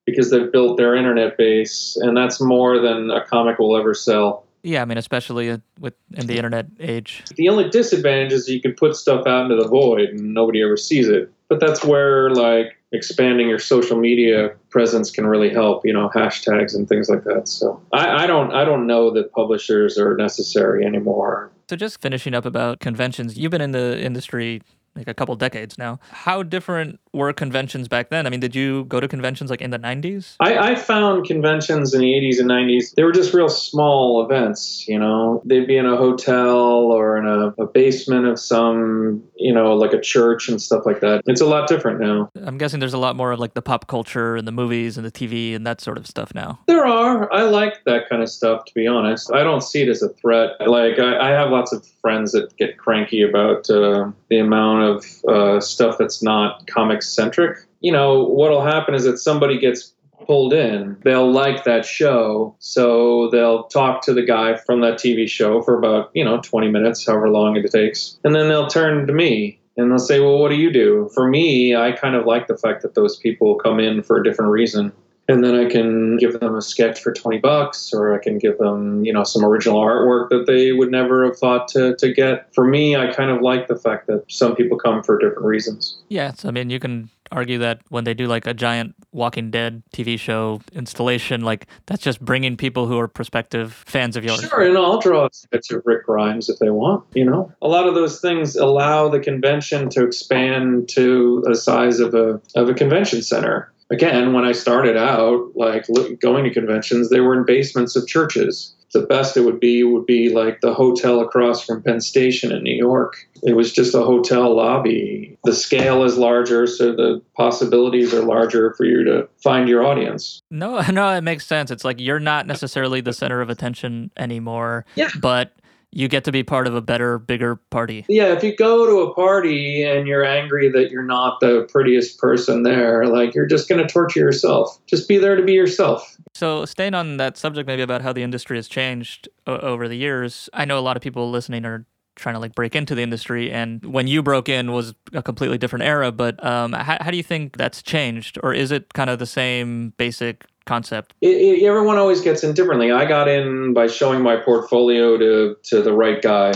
because 0.06 0.32
they've 0.32 0.52
built 0.52 0.78
their 0.78 0.96
internet 0.96 1.38
base 1.38 1.98
and 2.02 2.16
that's 2.16 2.40
more 2.40 2.80
than 2.80 3.12
a 3.12 3.26
comic 3.26 3.60
will 3.60 3.76
ever 3.76 3.94
sell 3.94 4.46
yeah 4.68 4.82
i 4.82 4.86
mean 4.86 4.98
especially 4.98 5.60
with 5.80 5.94
in 6.14 6.28
the 6.28 6.36
internet 6.36 6.68
age. 6.80 7.24
The 7.36 7.50
only 7.50 7.70
disadvantage 7.70 8.34
is 8.34 8.48
you 8.48 8.62
can 8.62 8.74
put 8.74 8.96
stuff 8.96 9.26
out 9.28 9.50
into 9.50 9.62
the 9.62 9.68
void 9.68 10.10
and 10.10 10.34
nobody 10.34 10.62
ever 10.64 10.78
sees 10.78 11.08
it. 11.08 11.32
But 11.50 11.60
that's 11.60 11.84
where 11.84 12.30
like 12.32 12.78
expanding 12.92 13.50
your 13.50 13.60
social 13.60 13.98
media 13.98 14.56
presence 14.70 15.12
can 15.12 15.26
really 15.26 15.50
help 15.50 15.86
you 15.86 15.94
know 15.94 16.10
hashtags 16.10 16.76
and 16.76 16.88
things 16.88 17.10
like 17.10 17.24
that. 17.26 17.48
So 17.48 17.82
I, 17.94 18.24
I 18.24 18.28
don't 18.28 18.52
i 18.54 18.64
don't 18.64 18.88
know 18.88 19.12
that 19.12 19.32
publishers 19.32 19.98
are 19.98 20.16
necessary 20.16 20.86
anymore. 20.86 21.52
So 21.70 21.76
just 21.76 22.02
finishing 22.02 22.34
up 22.34 22.46
about 22.46 22.80
conventions 22.80 23.38
you've 23.38 23.52
been 23.52 23.62
in 23.62 23.72
the 23.72 24.02
industry 24.02 24.62
like 24.96 25.08
a 25.08 25.14
couple 25.14 25.36
decades 25.36 25.78
now. 25.78 26.00
How 26.10 26.42
different 26.42 27.00
were 27.18 27.34
conventions 27.34 27.88
back 27.88 28.10
then? 28.10 28.26
I 28.26 28.30
mean, 28.30 28.40
did 28.40 28.56
you 28.56 28.86
go 28.86 29.00
to 29.00 29.08
conventions 29.08 29.50
like 29.50 29.62
in 29.62 29.72
the 29.72 29.80
90s? 29.80 30.36
I, 30.40 30.72
I 30.72 30.76
found 30.76 31.26
conventions 31.26 31.94
in 31.94 32.02
the 32.02 32.14
80s 32.14 32.40
and 32.40 32.50
90s, 32.50 32.96
they 32.96 33.04
were 33.04 33.12
just 33.12 33.34
real 33.34 33.50
small 33.50 34.24
events, 34.24 34.88
you 34.88 34.98
know. 34.98 35.42
They'd 35.46 35.68
be 35.68 35.78
in 35.78 35.86
a 35.86 35.98
hotel 35.98 36.58
or 36.58 37.18
in 37.18 37.28
a, 37.28 37.62
a 37.62 37.68
basement 37.68 38.28
of 38.28 38.40
some, 38.40 39.24
you 39.36 39.54
know, 39.54 39.74
like 39.74 39.94
a 39.94 40.00
church 40.00 40.48
and 40.48 40.62
stuff 40.62 40.86
like 40.86 41.02
that. 41.02 41.22
It's 41.26 41.42
a 41.42 41.46
lot 41.46 41.68
different 41.68 42.00
now. 42.00 42.30
I'm 42.36 42.58
guessing 42.58 42.80
there's 42.80 42.94
a 42.94 42.98
lot 42.98 43.16
more 43.16 43.32
of 43.32 43.40
like 43.40 43.54
the 43.54 43.62
pop 43.62 43.88
culture 43.88 44.36
and 44.36 44.48
the 44.48 44.52
movies 44.52 44.98
and 44.98 45.06
the 45.06 45.12
TV 45.12 45.56
and 45.56 45.66
that 45.66 45.82
sort 45.82 45.98
of 45.98 46.08
stuff 46.08 46.34
now. 46.34 46.60
There 46.68 46.86
are. 46.86 47.32
I 47.34 47.44
like 47.44 47.84
that 47.86 48.10
kind 48.10 48.22
of 48.22 48.30
stuff, 48.30 48.66
to 48.66 48.74
be 48.74 48.88
honest. 48.88 49.32
I 49.34 49.44
don't 49.44 49.62
see 49.62 49.82
it 49.82 49.90
as 49.90 50.02
a 50.02 50.10
threat. 50.10 50.52
Like, 50.66 51.00
I, 51.00 51.30
I 51.30 51.30
have 51.32 51.50
lots 51.50 51.74
of 51.74 51.86
friends 52.02 52.32
that 52.32 52.56
get 52.58 52.78
cranky 52.78 53.22
about 53.22 53.70
uh, 53.70 54.12
the 54.30 54.40
amount 54.40 54.84
of 54.84 55.06
uh, 55.28 55.60
stuff 55.60 55.98
that's 55.98 56.22
not 56.22 56.68
comics 56.68 57.07
centric. 57.08 57.60
You 57.82 57.92
know, 57.92 58.24
what'll 58.24 58.62
happen 58.62 58.94
is 58.94 59.04
that 59.06 59.18
somebody 59.18 59.60
gets 59.60 59.94
pulled 60.26 60.54
in, 60.54 60.98
they'll 61.04 61.32
like 61.32 61.64
that 61.64 61.86
show, 61.86 62.56
so 62.60 63.30
they'll 63.32 63.64
talk 63.66 64.02
to 64.04 64.14
the 64.14 64.24
guy 64.24 64.58
from 64.58 64.82
that 64.82 64.96
TV 64.96 65.28
show 65.28 65.62
for 65.62 65.78
about, 65.78 66.10
you 66.14 66.24
know, 66.26 66.42
20 66.42 66.70
minutes, 66.70 67.06
however 67.06 67.30
long 67.30 67.56
it 67.56 67.72
takes. 67.72 68.18
And 68.24 68.36
then 68.36 68.50
they'll 68.50 68.68
turn 68.68 69.08
to 69.08 69.14
me 69.14 69.60
and 69.78 69.92
they'll 69.92 70.00
say, 70.00 70.20
Well, 70.20 70.40
what 70.40 70.50
do 70.50 70.56
you 70.56 70.72
do? 70.72 71.10
For 71.14 71.28
me, 71.28 71.76
I 71.76 71.92
kind 71.92 72.16
of 72.16 72.26
like 72.26 72.48
the 72.48 72.58
fact 72.58 72.82
that 72.82 72.96
those 72.96 73.18
people 73.18 73.56
come 73.56 73.80
in 73.80 74.04
for 74.04 74.20
a 74.20 74.24
different 74.24 74.52
reason 74.52 74.92
and 75.28 75.44
then 75.44 75.56
I 75.56 75.70
can 75.70 76.18
give 76.18 76.40
them 76.40 76.56
a 76.56 76.62
sketch 76.62 77.02
for 77.02 77.12
20 77.12 77.40
bucks 77.40 77.94
or 77.94 78.16
I 78.16 78.20
can 78.20 78.38
give 78.38 78.58
them, 78.58 79.04
you 79.04 79.12
know, 79.12 79.24
some 79.24 79.44
original 79.44 79.82
artwork 79.82 80.30
that 80.30 80.46
they 80.48 80.72
would 80.72 80.90
never 80.90 81.26
have 81.26 81.38
thought 81.38 81.68
to, 81.70 81.96
to 81.98 82.14
get. 82.14 82.54
For 82.54 82.66
me, 82.66 82.96
I 82.96 83.12
kind 83.14 83.30
of 83.30 83.42
like 83.42 83.68
the 83.68 83.76
fact 83.76 84.08
that 84.08 84.24
some 84.30 84.56
people 84.56 84.78
come 84.78 85.04
for 85.04 85.18
different 85.18 85.46
reasons. 85.46 85.98
Yes, 86.08 86.46
I 86.46 86.52
mean, 86.52 86.70
you 86.70 86.80
can 86.80 87.10
argue 87.30 87.58
that 87.58 87.82
when 87.90 88.06
they 88.06 88.14
do 88.14 88.26
like 88.26 88.48
a 88.48 88.54
giant 88.54 88.96
Walking 89.12 89.52
Dead 89.52 89.84
TV 89.94 90.18
show 90.18 90.62
installation, 90.72 91.42
like 91.42 91.68
that's 91.86 92.02
just 92.02 92.22
bringing 92.22 92.56
people 92.56 92.88
who 92.88 92.98
are 92.98 93.08
prospective 93.10 93.74
fans 93.86 94.16
of 94.16 94.24
yours. 94.24 94.40
Sure, 94.40 94.62
and 94.62 94.78
I'll 94.78 95.00
draw 95.00 95.26
a 95.26 95.30
sketch 95.34 95.72
of 95.72 95.82
Rick 95.86 96.06
Grimes 96.06 96.48
if 96.48 96.60
they 96.60 96.70
want, 96.70 97.04
you 97.14 97.26
know. 97.26 97.52
A 97.62 97.68
lot 97.68 97.88
of 97.88 97.96
those 97.96 98.22
things 98.22 98.56
allow 98.56 99.10
the 99.10 99.20
convention 99.20 99.90
to 99.90 100.06
expand 100.06 100.88
to 100.90 101.44
the 101.46 101.56
size 101.56 102.00
of 102.00 102.14
a 102.14 102.42
of 102.56 102.70
a 102.70 102.74
convention 102.74 103.22
center 103.22 103.74
again, 103.90 104.34
when 104.34 104.46
I 104.46 104.52
started 104.52 104.98
out, 104.98 105.52
like 105.56 105.86
going 106.20 106.44
to 106.44 106.54
conventions, 106.54 107.10
they 107.10 107.20
were 107.20 107.38
in 107.38 107.46
basements 107.46 107.96
of 107.96 108.08
churches. 108.08 108.74
The 108.94 109.02
best 109.02 109.36
it 109.36 109.42
would 109.42 109.60
be 109.60 109.84
would 109.84 110.06
be 110.06 110.30
like 110.30 110.62
the 110.62 110.74
hotel 110.74 111.20
across 111.20 111.64
from 111.64 111.84
Penn 111.84 112.00
Station 112.00 112.54
in 112.54 112.64
New 112.64 112.76
York. 112.76 113.28
It 113.44 113.54
was 113.54 113.74
just 113.74 113.94
a 113.94 114.02
hotel 114.02 114.56
lobby. 114.56 115.38
The 115.44 115.54
scale 115.54 116.04
is 116.04 116.18
larger, 116.18 116.66
so 116.68 116.96
the 116.96 117.22
possibilities 117.36 118.14
are 118.14 118.24
larger 118.24 118.74
for 118.76 118.86
you 118.86 119.04
to 119.04 119.28
find 119.44 119.68
your 119.68 119.86
audience. 119.86 120.42
No, 120.50 120.80
no, 120.92 121.14
it 121.14 121.22
makes 121.22 121.46
sense. 121.46 121.70
It's 121.70 121.84
like 121.84 122.00
you're 122.00 122.20
not 122.20 122.48
necessarily 122.48 123.02
the 123.02 123.14
center 123.14 123.42
of 123.42 123.50
attention 123.50 124.10
anymore. 124.16 124.86
Yeah. 124.96 125.10
But 125.20 125.52
you 125.92 126.08
get 126.08 126.24
to 126.26 126.32
be 126.32 126.44
part 126.44 126.68
of 126.68 126.76
a 126.76 126.82
better, 126.82 127.18
bigger 127.18 127.56
party. 127.56 128.06
Yeah, 128.10 128.34
if 128.34 128.44
you 128.44 128.56
go 128.56 128.86
to 128.86 129.10
a 129.10 129.14
party 129.14 129.84
and 129.84 130.08
you're 130.08 130.26
angry 130.26 130.70
that 130.70 130.92
you're 130.92 131.04
not 131.04 131.40
the 131.40 131.68
prettiest 131.72 132.20
person 132.20 132.64
there, 132.64 133.06
like 133.06 133.34
you're 133.34 133.48
just 133.48 133.70
going 133.70 133.86
to 133.86 133.92
torture 133.92 134.20
yourself. 134.20 134.78
Just 134.86 135.08
be 135.08 135.18
there 135.18 135.36
to 135.36 135.44
be 135.44 135.54
yourself. 135.54 136.18
So, 136.34 136.66
staying 136.66 136.94
on 136.94 137.18
that 137.18 137.38
subject, 137.38 137.68
maybe 137.68 137.82
about 137.82 138.02
how 138.02 138.14
the 138.14 138.24
industry 138.24 138.58
has 138.58 138.68
changed 138.68 139.30
o- 139.48 139.58
over 139.58 139.88
the 139.88 139.98
years, 139.98 140.50
I 140.54 140.66
know 140.66 140.78
a 140.78 140.82
lot 140.82 140.98
of 140.98 141.04
people 141.04 141.32
listening 141.32 141.66
are 141.66 141.86
trying 142.16 142.34
to 142.34 142.40
like 142.40 142.56
break 142.56 142.76
into 142.76 142.96
the 142.96 143.02
industry 143.02 143.52
and 143.52 143.86
when 143.86 144.08
you 144.08 144.24
broke 144.24 144.50
in 144.50 144.72
was 144.72 144.96
a 145.14 145.22
completely 145.22 145.56
different 145.56 145.86
era 145.86 146.12
but 146.12 146.44
um, 146.44 146.74
how, 146.74 146.98
how 147.00 147.12
do 147.12 147.18
you 147.18 147.22
think 147.22 147.56
that's 147.58 147.84
changed 147.84 148.40
or 148.42 148.56
is 148.56 148.72
it 148.72 148.92
kind 148.96 149.12
of 149.12 149.20
the 149.20 149.26
same 149.28 149.94
basic 149.98 150.44
concept? 150.68 151.14
It, 151.22 151.30
it, 151.30 151.64
everyone 151.66 151.98
always 151.98 152.22
gets 152.22 152.44
in 152.44 152.54
differently. 152.54 152.92
I 152.92 153.06
got 153.06 153.28
in 153.28 153.74
by 153.74 153.88
showing 153.88 154.22
my 154.22 154.38
portfolio 154.38 155.18
to 155.18 155.56
to 155.64 155.82
the 155.82 155.94
right 155.94 156.22
guy. 156.22 156.54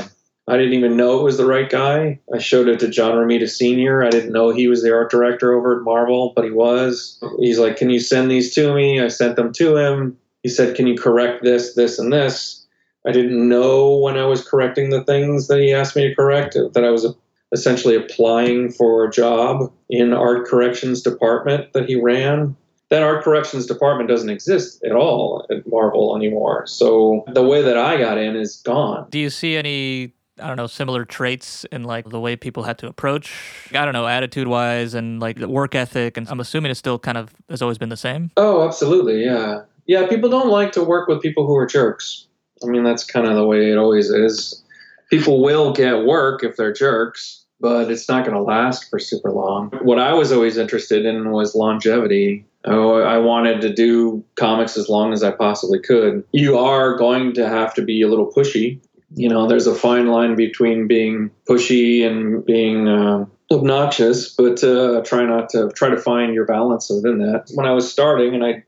I 0.47 0.57
didn't 0.57 0.73
even 0.73 0.97
know 0.97 1.19
it 1.19 1.23
was 1.23 1.37
the 1.37 1.45
right 1.45 1.69
guy. 1.69 2.19
I 2.33 2.39
showed 2.39 2.67
it 2.67 2.79
to 2.79 2.89
John 2.89 3.13
Romita 3.13 3.49
Sr. 3.49 4.03
I 4.03 4.09
didn't 4.09 4.33
know 4.33 4.49
he 4.49 4.67
was 4.67 4.83
the 4.83 4.93
art 4.93 5.09
director 5.09 5.53
over 5.53 5.77
at 5.77 5.83
Marvel, 5.83 6.33
but 6.35 6.43
he 6.43 6.51
was. 6.51 7.19
He's 7.39 7.59
like, 7.59 7.77
Can 7.77 7.89
you 7.89 7.99
send 7.99 8.29
these 8.29 8.53
to 8.55 8.73
me? 8.73 8.99
I 8.99 9.07
sent 9.07 9.35
them 9.35 9.53
to 9.53 9.77
him. 9.77 10.17
He 10.43 10.49
said, 10.49 10.75
Can 10.75 10.87
you 10.87 10.97
correct 10.97 11.43
this, 11.43 11.75
this, 11.75 11.99
and 11.99 12.11
this? 12.11 12.65
I 13.07 13.11
didn't 13.11 13.47
know 13.47 13.97
when 13.97 14.17
I 14.17 14.25
was 14.25 14.47
correcting 14.47 14.89
the 14.89 15.03
things 15.03 15.47
that 15.47 15.59
he 15.59 15.73
asked 15.73 15.95
me 15.95 16.07
to 16.07 16.15
correct 16.15 16.55
that 16.55 16.83
I 16.83 16.89
was 16.89 17.07
essentially 17.51 17.95
applying 17.95 18.71
for 18.71 19.05
a 19.05 19.11
job 19.11 19.71
in 19.89 20.13
art 20.13 20.47
corrections 20.47 21.01
department 21.01 21.73
that 21.73 21.87
he 21.87 21.95
ran 21.95 22.55
that 22.91 23.01
art 23.01 23.23
corrections 23.23 23.65
department 23.65 24.09
doesn't 24.09 24.29
exist 24.29 24.83
at 24.83 24.91
all 24.91 25.47
at 25.49 25.65
Marvel 25.65 26.15
anymore. 26.15 26.67
So 26.67 27.23
the 27.33 27.41
way 27.41 27.61
that 27.61 27.77
I 27.77 27.97
got 27.97 28.17
in 28.17 28.35
is 28.35 28.57
gone. 28.57 29.07
Do 29.09 29.17
you 29.17 29.31
see 29.31 29.55
any 29.55 30.13
I 30.39 30.47
don't 30.47 30.57
know, 30.57 30.67
similar 30.67 31.05
traits 31.05 31.65
in 31.71 31.83
like 31.83 32.09
the 32.09 32.19
way 32.19 32.35
people 32.35 32.63
had 32.63 32.77
to 32.79 32.87
approach, 32.87 33.31
I 33.71 33.85
don't 33.85 33.93
know, 33.93 34.07
attitude 34.07 34.47
wise 34.47 34.93
and 34.93 35.19
like 35.19 35.37
the 35.37 35.47
work 35.47 35.75
ethic. 35.75 36.17
And 36.17 36.27
I'm 36.29 36.39
assuming 36.39 36.71
it's 36.71 36.79
still 36.79 36.97
kind 36.97 37.17
of 37.17 37.33
has 37.49 37.61
always 37.61 37.77
been 37.77 37.89
the 37.89 37.97
same. 37.97 38.31
Oh, 38.37 38.67
absolutely. 38.67 39.23
Yeah. 39.23 39.61
Yeah. 39.85 40.07
People 40.07 40.29
don't 40.29 40.49
like 40.49 40.71
to 40.73 40.83
work 40.83 41.07
with 41.07 41.21
people 41.21 41.45
who 41.45 41.55
are 41.55 41.67
jerks. 41.67 42.27
I 42.63 42.67
mean, 42.67 42.83
that's 42.83 43.03
kind 43.03 43.27
of 43.27 43.35
the 43.35 43.45
way 43.45 43.71
it 43.71 43.77
always 43.77 44.09
is. 44.09 44.63
People 45.11 45.43
will 45.43 45.73
get 45.73 46.05
work 46.05 46.43
if 46.43 46.57
they're 46.57 46.73
jerks 46.73 47.41
but 47.61 47.91
it's 47.91 48.09
not 48.09 48.25
going 48.25 48.35
to 48.35 48.41
last 48.41 48.89
for 48.89 48.97
super 48.97 49.31
long. 49.31 49.69
What 49.83 49.99
I 49.99 50.13
was 50.13 50.31
always 50.31 50.57
interested 50.57 51.05
in 51.05 51.29
was 51.29 51.53
longevity. 51.53 52.43
I 52.65 53.17
wanted 53.17 53.61
to 53.61 53.73
do 53.73 54.23
comics 54.35 54.77
as 54.77 54.89
long 54.89 55.13
as 55.13 55.23
I 55.23 55.31
possibly 55.31 55.79
could. 55.79 56.23
You 56.31 56.57
are 56.57 56.95
going 56.95 57.33
to 57.33 57.47
have 57.47 57.73
to 57.75 57.81
be 57.81 58.01
a 58.01 58.07
little 58.07 58.31
pushy. 58.31 58.79
You 59.13 59.29
know, 59.29 59.47
there's 59.47 59.67
a 59.67 59.75
fine 59.75 60.07
line 60.07 60.35
between 60.35 60.87
being 60.87 61.31
pushy 61.49 62.05
and 62.05 62.45
being 62.45 62.87
uh, 62.87 63.25
obnoxious, 63.51 64.33
but 64.33 64.63
uh, 64.63 65.01
try 65.03 65.25
not 65.25 65.49
to 65.49 65.69
try 65.75 65.89
to 65.89 65.97
find 65.97 66.33
your 66.33 66.45
balance 66.45 66.89
within 66.89 67.19
that. 67.19 67.49
When 67.53 67.65
I 67.65 67.71
was 67.71 67.91
starting, 67.91 68.33
and 68.35 68.43
I 68.43 68.63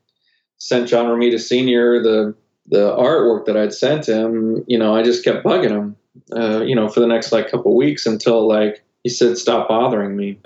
sent 0.57 0.89
John 0.89 1.05
Romita 1.05 1.39
Sr. 1.39 2.01
the 2.01 2.35
the 2.67 2.95
artwork 2.95 3.45
that 3.45 3.57
I'd 3.57 3.73
sent 3.73 4.07
him, 4.07 4.63
you 4.67 4.77
know, 4.79 4.95
I 4.95 5.03
just 5.03 5.23
kept 5.25 5.45
bugging 5.45 5.71
him, 5.71 5.95
uh, 6.33 6.61
you 6.61 6.75
know, 6.75 6.87
for 6.87 7.01
the 7.01 7.07
next 7.07 7.31
like 7.31 7.51
couple 7.51 7.75
weeks 7.75 8.05
until 8.05 8.47
like 8.47 8.83
he 9.03 9.09
said, 9.09 9.37
"Stop 9.37 9.69
bothering 9.69 10.15
me." 10.15 10.39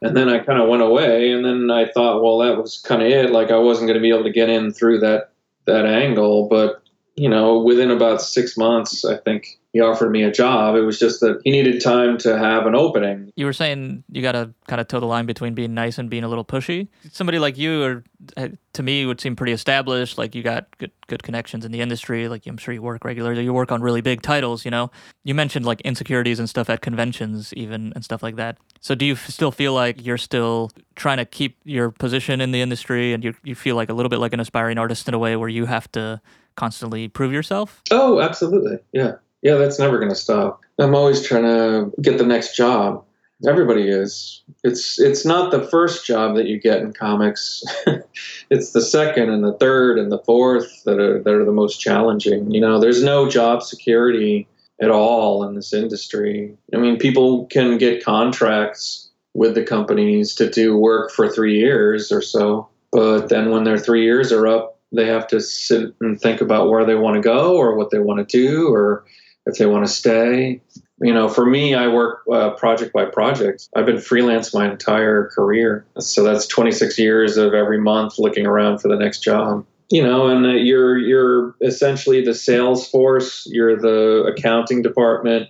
And 0.00 0.16
then 0.16 0.28
I 0.28 0.38
kind 0.38 0.60
of 0.60 0.68
went 0.68 0.82
away, 0.82 1.32
and 1.32 1.44
then 1.44 1.70
I 1.70 1.86
thought, 1.86 2.22
well, 2.22 2.38
that 2.38 2.56
was 2.56 2.78
kind 2.78 3.02
of 3.02 3.08
it. 3.08 3.30
Like 3.30 3.50
I 3.50 3.58
wasn't 3.58 3.88
going 3.88 3.98
to 3.98 4.02
be 4.02 4.10
able 4.10 4.24
to 4.24 4.32
get 4.32 4.48
in 4.48 4.72
through 4.72 5.00
that 5.00 5.30
that 5.64 5.86
angle, 5.86 6.48
but 6.48 6.82
you 7.16 7.28
know, 7.28 7.58
within 7.58 7.90
about 7.90 8.22
six 8.22 8.56
months, 8.56 9.04
I 9.04 9.16
think 9.16 9.57
he 9.72 9.80
offered 9.80 10.10
me 10.10 10.22
a 10.22 10.30
job. 10.30 10.76
It 10.76 10.80
was 10.80 10.98
just 10.98 11.20
that 11.20 11.40
he 11.44 11.50
needed 11.50 11.82
time 11.82 12.16
to 12.18 12.38
have 12.38 12.66
an 12.66 12.74
opening. 12.74 13.30
You 13.36 13.44
were 13.44 13.52
saying 13.52 14.02
you 14.10 14.22
got 14.22 14.32
to 14.32 14.54
kind 14.66 14.80
of 14.80 14.88
toe 14.88 14.98
the 14.98 15.06
line 15.06 15.26
between 15.26 15.54
being 15.54 15.74
nice 15.74 15.98
and 15.98 16.08
being 16.08 16.24
a 16.24 16.28
little 16.28 16.44
pushy. 16.44 16.88
Somebody 17.12 17.38
like 17.38 17.58
you, 17.58 17.82
or 17.82 18.04
uh, 18.36 18.48
to 18.72 18.82
me, 18.82 19.04
would 19.04 19.20
seem 19.20 19.36
pretty 19.36 19.52
established. 19.52 20.16
Like 20.16 20.34
you 20.34 20.42
got 20.42 20.66
good 20.78 20.90
good 21.06 21.22
connections 21.22 21.66
in 21.66 21.72
the 21.72 21.80
industry. 21.80 22.28
Like 22.28 22.46
I'm 22.46 22.56
sure 22.56 22.72
you 22.72 22.80
work 22.80 23.04
regularly. 23.04 23.44
You 23.44 23.52
work 23.52 23.70
on 23.70 23.82
really 23.82 24.00
big 24.00 24.22
titles. 24.22 24.64
You 24.64 24.70
know, 24.70 24.90
you 25.24 25.34
mentioned 25.34 25.66
like 25.66 25.82
insecurities 25.82 26.38
and 26.38 26.48
stuff 26.48 26.70
at 26.70 26.80
conventions, 26.80 27.52
even 27.52 27.92
and 27.94 28.02
stuff 28.02 28.22
like 28.22 28.36
that. 28.36 28.56
So 28.80 28.94
do 28.94 29.04
you 29.04 29.12
f- 29.14 29.28
still 29.28 29.52
feel 29.52 29.74
like 29.74 30.04
you're 30.04 30.18
still 30.18 30.70
trying 30.96 31.18
to 31.18 31.26
keep 31.26 31.58
your 31.64 31.90
position 31.90 32.40
in 32.40 32.52
the 32.52 32.62
industry, 32.62 33.12
and 33.12 33.22
you 33.22 33.34
you 33.44 33.54
feel 33.54 33.76
like 33.76 33.90
a 33.90 33.94
little 33.94 34.10
bit 34.10 34.18
like 34.18 34.32
an 34.32 34.40
aspiring 34.40 34.78
artist 34.78 35.08
in 35.08 35.14
a 35.14 35.18
way 35.18 35.36
where 35.36 35.50
you 35.50 35.66
have 35.66 35.92
to 35.92 36.22
constantly 36.56 37.06
prove 37.06 37.32
yourself? 37.32 37.82
Oh, 37.90 38.20
absolutely. 38.20 38.78
Yeah 38.92 39.16
yeah, 39.42 39.54
that's 39.54 39.78
never 39.78 39.98
going 39.98 40.10
to 40.10 40.16
stop. 40.16 40.62
I'm 40.78 40.94
always 40.94 41.22
trying 41.22 41.44
to 41.44 41.92
get 42.00 42.18
the 42.18 42.26
next 42.26 42.56
job. 42.56 43.04
Everybody 43.46 43.88
is. 43.88 44.42
It's 44.64 44.98
it's 44.98 45.24
not 45.24 45.52
the 45.52 45.62
first 45.62 46.04
job 46.04 46.34
that 46.34 46.46
you 46.46 46.58
get 46.58 46.80
in 46.80 46.92
comics. 46.92 47.62
it's 48.50 48.72
the 48.72 48.82
second 48.82 49.30
and 49.30 49.44
the 49.44 49.52
third 49.54 49.96
and 49.96 50.10
the 50.10 50.18
fourth 50.18 50.82
that 50.84 50.98
are 50.98 51.22
that 51.22 51.34
are 51.34 51.44
the 51.44 51.52
most 51.52 51.78
challenging. 51.78 52.50
You 52.50 52.60
know, 52.60 52.80
there's 52.80 53.02
no 53.02 53.28
job 53.28 53.62
security 53.62 54.48
at 54.80 54.90
all 54.90 55.44
in 55.44 55.54
this 55.54 55.72
industry. 55.72 56.56
I 56.74 56.78
mean, 56.78 56.98
people 56.98 57.46
can 57.46 57.78
get 57.78 58.04
contracts 58.04 59.08
with 59.34 59.54
the 59.54 59.62
companies 59.62 60.34
to 60.36 60.50
do 60.50 60.76
work 60.76 61.12
for 61.12 61.28
3 61.28 61.56
years 61.56 62.10
or 62.10 62.22
so, 62.22 62.68
but 62.90 63.28
then 63.28 63.50
when 63.50 63.64
their 63.64 63.78
3 63.78 64.02
years 64.02 64.32
are 64.32 64.46
up, 64.46 64.78
they 64.92 65.06
have 65.06 65.26
to 65.28 65.40
sit 65.40 65.94
and 66.00 66.20
think 66.20 66.40
about 66.40 66.70
where 66.70 66.84
they 66.84 66.94
want 66.94 67.16
to 67.16 67.20
go 67.20 67.56
or 67.56 67.76
what 67.76 67.90
they 67.90 67.98
want 67.98 68.26
to 68.26 68.38
do 68.38 68.72
or 68.72 69.04
if 69.48 69.58
they 69.58 69.66
want 69.66 69.86
to 69.86 69.92
stay. 69.92 70.60
You 71.00 71.14
know, 71.14 71.28
for 71.28 71.46
me, 71.46 71.74
I 71.74 71.88
work 71.88 72.22
uh, 72.30 72.50
project 72.50 72.92
by 72.92 73.06
project. 73.06 73.68
I've 73.74 73.86
been 73.86 74.00
freelance 74.00 74.52
my 74.52 74.70
entire 74.70 75.30
career. 75.34 75.86
So 75.98 76.22
that's 76.22 76.46
26 76.46 76.98
years 76.98 77.36
of 77.36 77.54
every 77.54 77.80
month 77.80 78.18
looking 78.18 78.46
around 78.46 78.78
for 78.78 78.88
the 78.88 78.96
next 78.96 79.20
job. 79.20 79.64
You 79.90 80.02
know, 80.02 80.26
and 80.26 80.44
uh, 80.44 80.50
you're 80.50 80.98
you're 80.98 81.54
essentially 81.62 82.22
the 82.22 82.34
sales 82.34 82.86
force, 82.86 83.46
you're 83.50 83.76
the 83.76 84.24
accounting 84.24 84.82
department, 84.82 85.48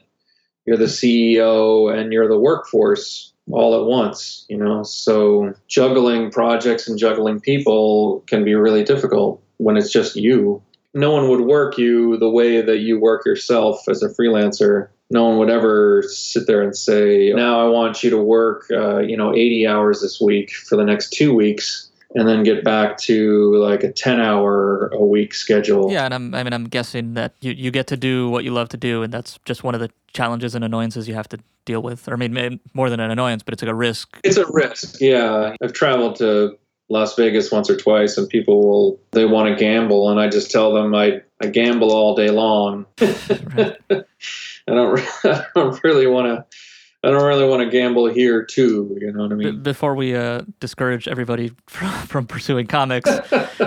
you're 0.64 0.76
the 0.76 0.84
CEO, 0.84 1.92
and 1.92 2.12
you're 2.12 2.28
the 2.28 2.38
workforce 2.38 3.32
all 3.50 3.80
at 3.80 3.86
once, 3.86 4.44
you 4.48 4.56
know. 4.56 4.84
So 4.84 5.54
juggling 5.66 6.30
projects 6.30 6.86
and 6.86 6.98
juggling 6.98 7.40
people 7.40 8.22
can 8.28 8.44
be 8.44 8.54
really 8.54 8.84
difficult 8.84 9.42
when 9.56 9.76
it's 9.76 9.90
just 9.90 10.14
you 10.14 10.62
no 10.94 11.12
one 11.12 11.28
would 11.28 11.42
work 11.42 11.78
you 11.78 12.16
the 12.16 12.30
way 12.30 12.60
that 12.60 12.78
you 12.78 12.98
work 12.98 13.24
yourself 13.26 13.88
as 13.88 14.02
a 14.02 14.08
freelancer. 14.08 14.88
No 15.10 15.26
one 15.26 15.38
would 15.38 15.50
ever 15.50 16.02
sit 16.02 16.46
there 16.46 16.62
and 16.62 16.76
say, 16.76 17.32
"Now 17.34 17.60
I 17.60 17.68
want 17.68 18.02
you 18.02 18.10
to 18.10 18.18
work, 18.18 18.66
uh, 18.70 18.98
you 18.98 19.16
know, 19.16 19.34
80 19.34 19.66
hours 19.66 20.00
this 20.00 20.20
week 20.20 20.50
for 20.50 20.76
the 20.76 20.84
next 20.84 21.10
two 21.10 21.34
weeks." 21.34 21.88
and 22.14 22.26
then 22.26 22.42
get 22.42 22.64
back 22.64 22.96
to 22.96 23.54
like 23.56 23.84
a 23.84 23.92
10 23.92 24.20
hour 24.20 24.88
a 24.88 25.04
week 25.04 25.34
schedule. 25.34 25.92
Yeah, 25.92 26.06
and 26.06 26.14
I'm, 26.14 26.34
I 26.34 26.42
mean, 26.42 26.52
I'm 26.52 26.64
guessing 26.64 27.14
that 27.14 27.34
you, 27.40 27.52
you 27.52 27.70
get 27.70 27.86
to 27.88 27.96
do 27.96 28.30
what 28.30 28.44
you 28.44 28.50
love 28.50 28.68
to 28.70 28.76
do, 28.76 29.02
and 29.02 29.12
that's 29.12 29.38
just 29.44 29.62
one 29.62 29.74
of 29.74 29.80
the 29.80 29.90
challenges 30.12 30.54
and 30.54 30.64
annoyances 30.64 31.06
you 31.06 31.14
have 31.14 31.28
to 31.28 31.38
deal 31.64 31.82
with. 31.82 32.08
Or 32.08 32.14
I 32.14 32.16
mean, 32.16 32.60
more 32.72 32.88
than 32.88 33.00
an 33.00 33.10
annoyance, 33.10 33.42
but 33.42 33.52
it's 33.52 33.62
like 33.62 33.70
a 33.70 33.74
risk. 33.74 34.18
It's 34.24 34.38
a 34.38 34.50
risk, 34.50 35.00
yeah. 35.00 35.54
I've 35.62 35.74
traveled 35.74 36.16
to 36.16 36.58
Las 36.88 37.14
Vegas 37.16 37.52
once 37.52 37.68
or 37.68 37.76
twice, 37.76 38.16
and 38.16 38.28
people 38.28 38.66
will 38.66 39.00
they 39.12 39.24
want 39.24 39.48
to 39.48 39.56
gamble, 39.62 40.10
and 40.10 40.20
I 40.20 40.28
just 40.28 40.50
tell 40.50 40.72
them 40.72 40.94
I 40.94 41.20
I 41.42 41.48
gamble 41.48 41.92
all 41.92 42.14
day 42.14 42.30
long. 42.30 42.86
I 43.00 44.74
don't 44.74 45.00
I 45.24 45.44
don't 45.54 45.82
really 45.84 46.06
want 46.06 46.26
to 46.26 46.58
I 47.04 47.10
don't 47.10 47.22
really 47.22 47.48
want 47.48 47.62
to 47.62 47.70
gamble 47.70 48.06
here 48.06 48.44
too. 48.44 48.96
You 49.00 49.12
know 49.12 49.22
what 49.22 49.32
I 49.32 49.36
mean? 49.36 49.62
before 49.62 49.94
we 49.94 50.16
uh, 50.16 50.42
discourage 50.58 51.06
everybody 51.06 51.52
from, 51.68 51.92
from 52.06 52.26
pursuing 52.26 52.66
comics, 52.66 53.08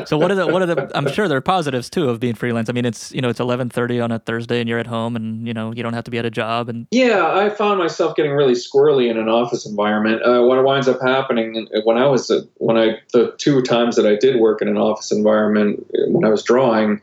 so 0.05 0.17
what 0.17 0.31
are 0.31 0.35
the 0.35 0.47
what 0.47 0.61
are 0.61 0.65
the? 0.65 0.91
I'm 0.93 1.09
sure 1.09 1.29
there 1.29 1.37
are 1.37 1.41
positives 1.41 1.89
too 1.89 2.09
of 2.09 2.19
being 2.19 2.35
freelance. 2.35 2.69
I 2.69 2.73
mean, 2.73 2.83
it's 2.83 3.11
you 3.13 3.21
know 3.21 3.29
it's 3.29 3.39
11:30 3.39 4.03
on 4.03 4.11
a 4.11 4.19
Thursday 4.19 4.59
and 4.59 4.67
you're 4.67 4.79
at 4.79 4.87
home 4.87 5.15
and 5.15 5.47
you 5.47 5.53
know 5.53 5.71
you 5.73 5.81
don't 5.81 5.93
have 5.93 6.03
to 6.05 6.11
be 6.11 6.17
at 6.17 6.25
a 6.25 6.31
job 6.31 6.67
and. 6.67 6.87
Yeah, 6.91 7.33
I 7.33 7.49
found 7.49 7.79
myself 7.79 8.17
getting 8.17 8.33
really 8.33 8.53
squirrely 8.53 9.09
in 9.09 9.17
an 9.17 9.29
office 9.29 9.65
environment. 9.65 10.21
Uh, 10.23 10.41
what 10.41 10.61
winds 10.65 10.89
up 10.89 11.01
happening 11.01 11.67
when 11.85 11.97
I 11.97 12.07
was 12.07 12.29
uh, 12.29 12.41
when 12.57 12.77
I 12.77 12.99
the 13.13 13.33
two 13.37 13.61
times 13.61 13.95
that 13.95 14.05
I 14.05 14.15
did 14.15 14.41
work 14.41 14.61
in 14.61 14.67
an 14.67 14.77
office 14.77 15.11
environment 15.11 15.85
uh, 15.95 16.09
when 16.09 16.25
I 16.25 16.29
was 16.29 16.43
drawing 16.43 16.99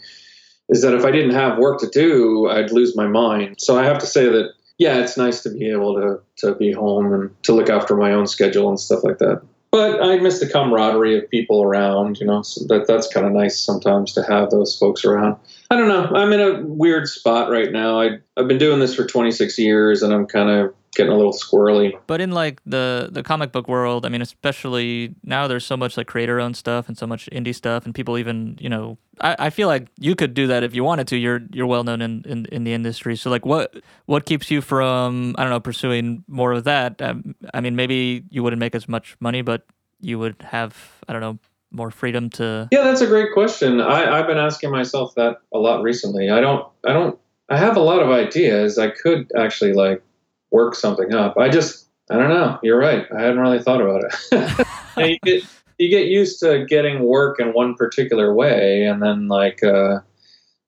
is 0.68 0.82
that 0.82 0.92
if 0.94 1.04
I 1.04 1.10
didn't 1.10 1.30
have 1.30 1.56
work 1.56 1.80
to 1.80 1.88
do, 1.88 2.48
I'd 2.50 2.70
lose 2.70 2.94
my 2.94 3.06
mind. 3.06 3.56
So 3.58 3.78
I 3.78 3.84
have 3.84 3.98
to 4.00 4.06
say 4.06 4.26
that 4.26 4.52
yeah, 4.78 4.98
it's 4.98 5.16
nice 5.16 5.42
to 5.42 5.50
be 5.50 5.70
able 5.70 5.94
to 5.96 6.20
to 6.46 6.54
be 6.54 6.72
home 6.72 7.12
and 7.12 7.42
to 7.42 7.52
look 7.52 7.68
after 7.68 7.96
my 7.96 8.12
own 8.12 8.26
schedule 8.26 8.68
and 8.68 8.78
stuff 8.78 9.04
like 9.04 9.18
that. 9.18 9.42
But 9.70 10.02
I 10.02 10.16
miss 10.18 10.40
the 10.40 10.48
camaraderie 10.48 11.18
of 11.18 11.28
people 11.28 11.62
around, 11.62 12.18
you 12.20 12.26
know. 12.26 12.42
So 12.42 12.64
that 12.68 12.86
that's 12.86 13.12
kind 13.12 13.26
of 13.26 13.32
nice 13.32 13.60
sometimes 13.60 14.12
to 14.14 14.22
have 14.22 14.50
those 14.50 14.78
folks 14.78 15.04
around. 15.04 15.36
I 15.70 15.76
don't 15.76 15.88
know. 15.88 16.04
I'm 16.18 16.32
in 16.32 16.40
a 16.40 16.62
weird 16.62 17.08
spot 17.08 17.50
right 17.50 17.70
now. 17.70 18.00
I 18.00 18.18
I've 18.36 18.48
been 18.48 18.58
doing 18.58 18.80
this 18.80 18.94
for 18.94 19.04
26 19.04 19.58
years, 19.58 20.02
and 20.02 20.14
I'm 20.14 20.26
kind 20.26 20.48
of 20.48 20.74
getting 20.94 21.12
a 21.12 21.16
little 21.16 21.32
squirrely. 21.32 21.98
But 22.06 22.20
in 22.20 22.32
like 22.32 22.60
the 22.66 23.08
the 23.10 23.22
comic 23.22 23.52
book 23.52 23.68
world, 23.68 24.04
I 24.06 24.08
mean, 24.08 24.22
especially 24.22 25.14
now, 25.22 25.46
there's 25.48 25.64
so 25.64 25.76
much 25.76 25.96
like 25.96 26.06
creator 26.06 26.40
owned 26.40 26.56
stuff 26.56 26.88
and 26.88 26.96
so 26.96 27.06
much 27.06 27.28
indie 27.32 27.54
stuff, 27.54 27.84
and 27.84 27.94
people 27.94 28.18
even 28.18 28.58
you 28.60 28.68
know, 28.68 28.98
I, 29.20 29.36
I 29.38 29.50
feel 29.50 29.68
like 29.68 29.88
you 29.98 30.14
could 30.14 30.34
do 30.34 30.46
that 30.48 30.62
if 30.62 30.74
you 30.74 30.84
wanted 30.84 31.06
to. 31.08 31.16
You're 31.16 31.42
you're 31.52 31.66
well 31.66 31.84
known 31.84 32.02
in, 32.02 32.22
in, 32.26 32.46
in 32.46 32.64
the 32.64 32.72
industry, 32.72 33.16
so 33.16 33.30
like 33.30 33.46
what 33.46 33.74
what 34.06 34.26
keeps 34.26 34.50
you 34.50 34.60
from 34.60 35.34
I 35.38 35.42
don't 35.42 35.50
know 35.50 35.60
pursuing 35.60 36.24
more 36.28 36.52
of 36.52 36.64
that? 36.64 37.00
Um, 37.00 37.34
I 37.54 37.60
mean, 37.60 37.76
maybe 37.76 38.24
you 38.30 38.42
wouldn't 38.42 38.60
make 38.60 38.74
as 38.74 38.88
much 38.88 39.16
money, 39.20 39.42
but 39.42 39.66
you 40.00 40.18
would 40.18 40.36
have 40.42 40.76
I 41.08 41.12
don't 41.12 41.22
know 41.22 41.38
more 41.70 41.90
freedom 41.90 42.30
to 42.30 42.68
yeah 42.70 42.82
that's 42.82 43.02
a 43.02 43.06
great 43.06 43.32
question 43.34 43.80
I, 43.80 44.18
i've 44.18 44.26
been 44.26 44.38
asking 44.38 44.70
myself 44.70 45.14
that 45.16 45.36
a 45.52 45.58
lot 45.58 45.82
recently 45.82 46.30
i 46.30 46.40
don't 46.40 46.66
i 46.86 46.94
don't 46.94 47.18
i 47.50 47.58
have 47.58 47.76
a 47.76 47.80
lot 47.80 48.00
of 48.00 48.08
ideas 48.08 48.78
i 48.78 48.88
could 48.88 49.30
actually 49.36 49.74
like 49.74 50.02
work 50.50 50.74
something 50.74 51.12
up. 51.12 51.36
I 51.36 51.48
just, 51.48 51.88
I 52.10 52.16
don't 52.16 52.28
know. 52.28 52.58
You're 52.62 52.78
right. 52.78 53.06
I 53.16 53.20
hadn't 53.20 53.38
really 53.38 53.60
thought 53.60 53.80
about 53.80 54.04
it. 54.04 54.66
you, 54.96 55.18
get, 55.22 55.44
you 55.78 55.88
get 55.88 56.06
used 56.06 56.40
to 56.40 56.64
getting 56.66 57.02
work 57.02 57.40
in 57.40 57.48
one 57.52 57.74
particular 57.74 58.34
way, 58.34 58.84
and 58.84 59.02
then 59.02 59.28
like 59.28 59.62
uh, 59.62 60.00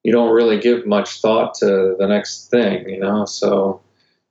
you 0.02 0.12
don't 0.12 0.32
really 0.32 0.58
give 0.58 0.86
much 0.86 1.20
thought 1.20 1.54
to 1.54 1.96
the 1.98 2.06
next 2.06 2.50
thing, 2.50 2.88
you 2.88 3.00
know. 3.00 3.24
So 3.24 3.80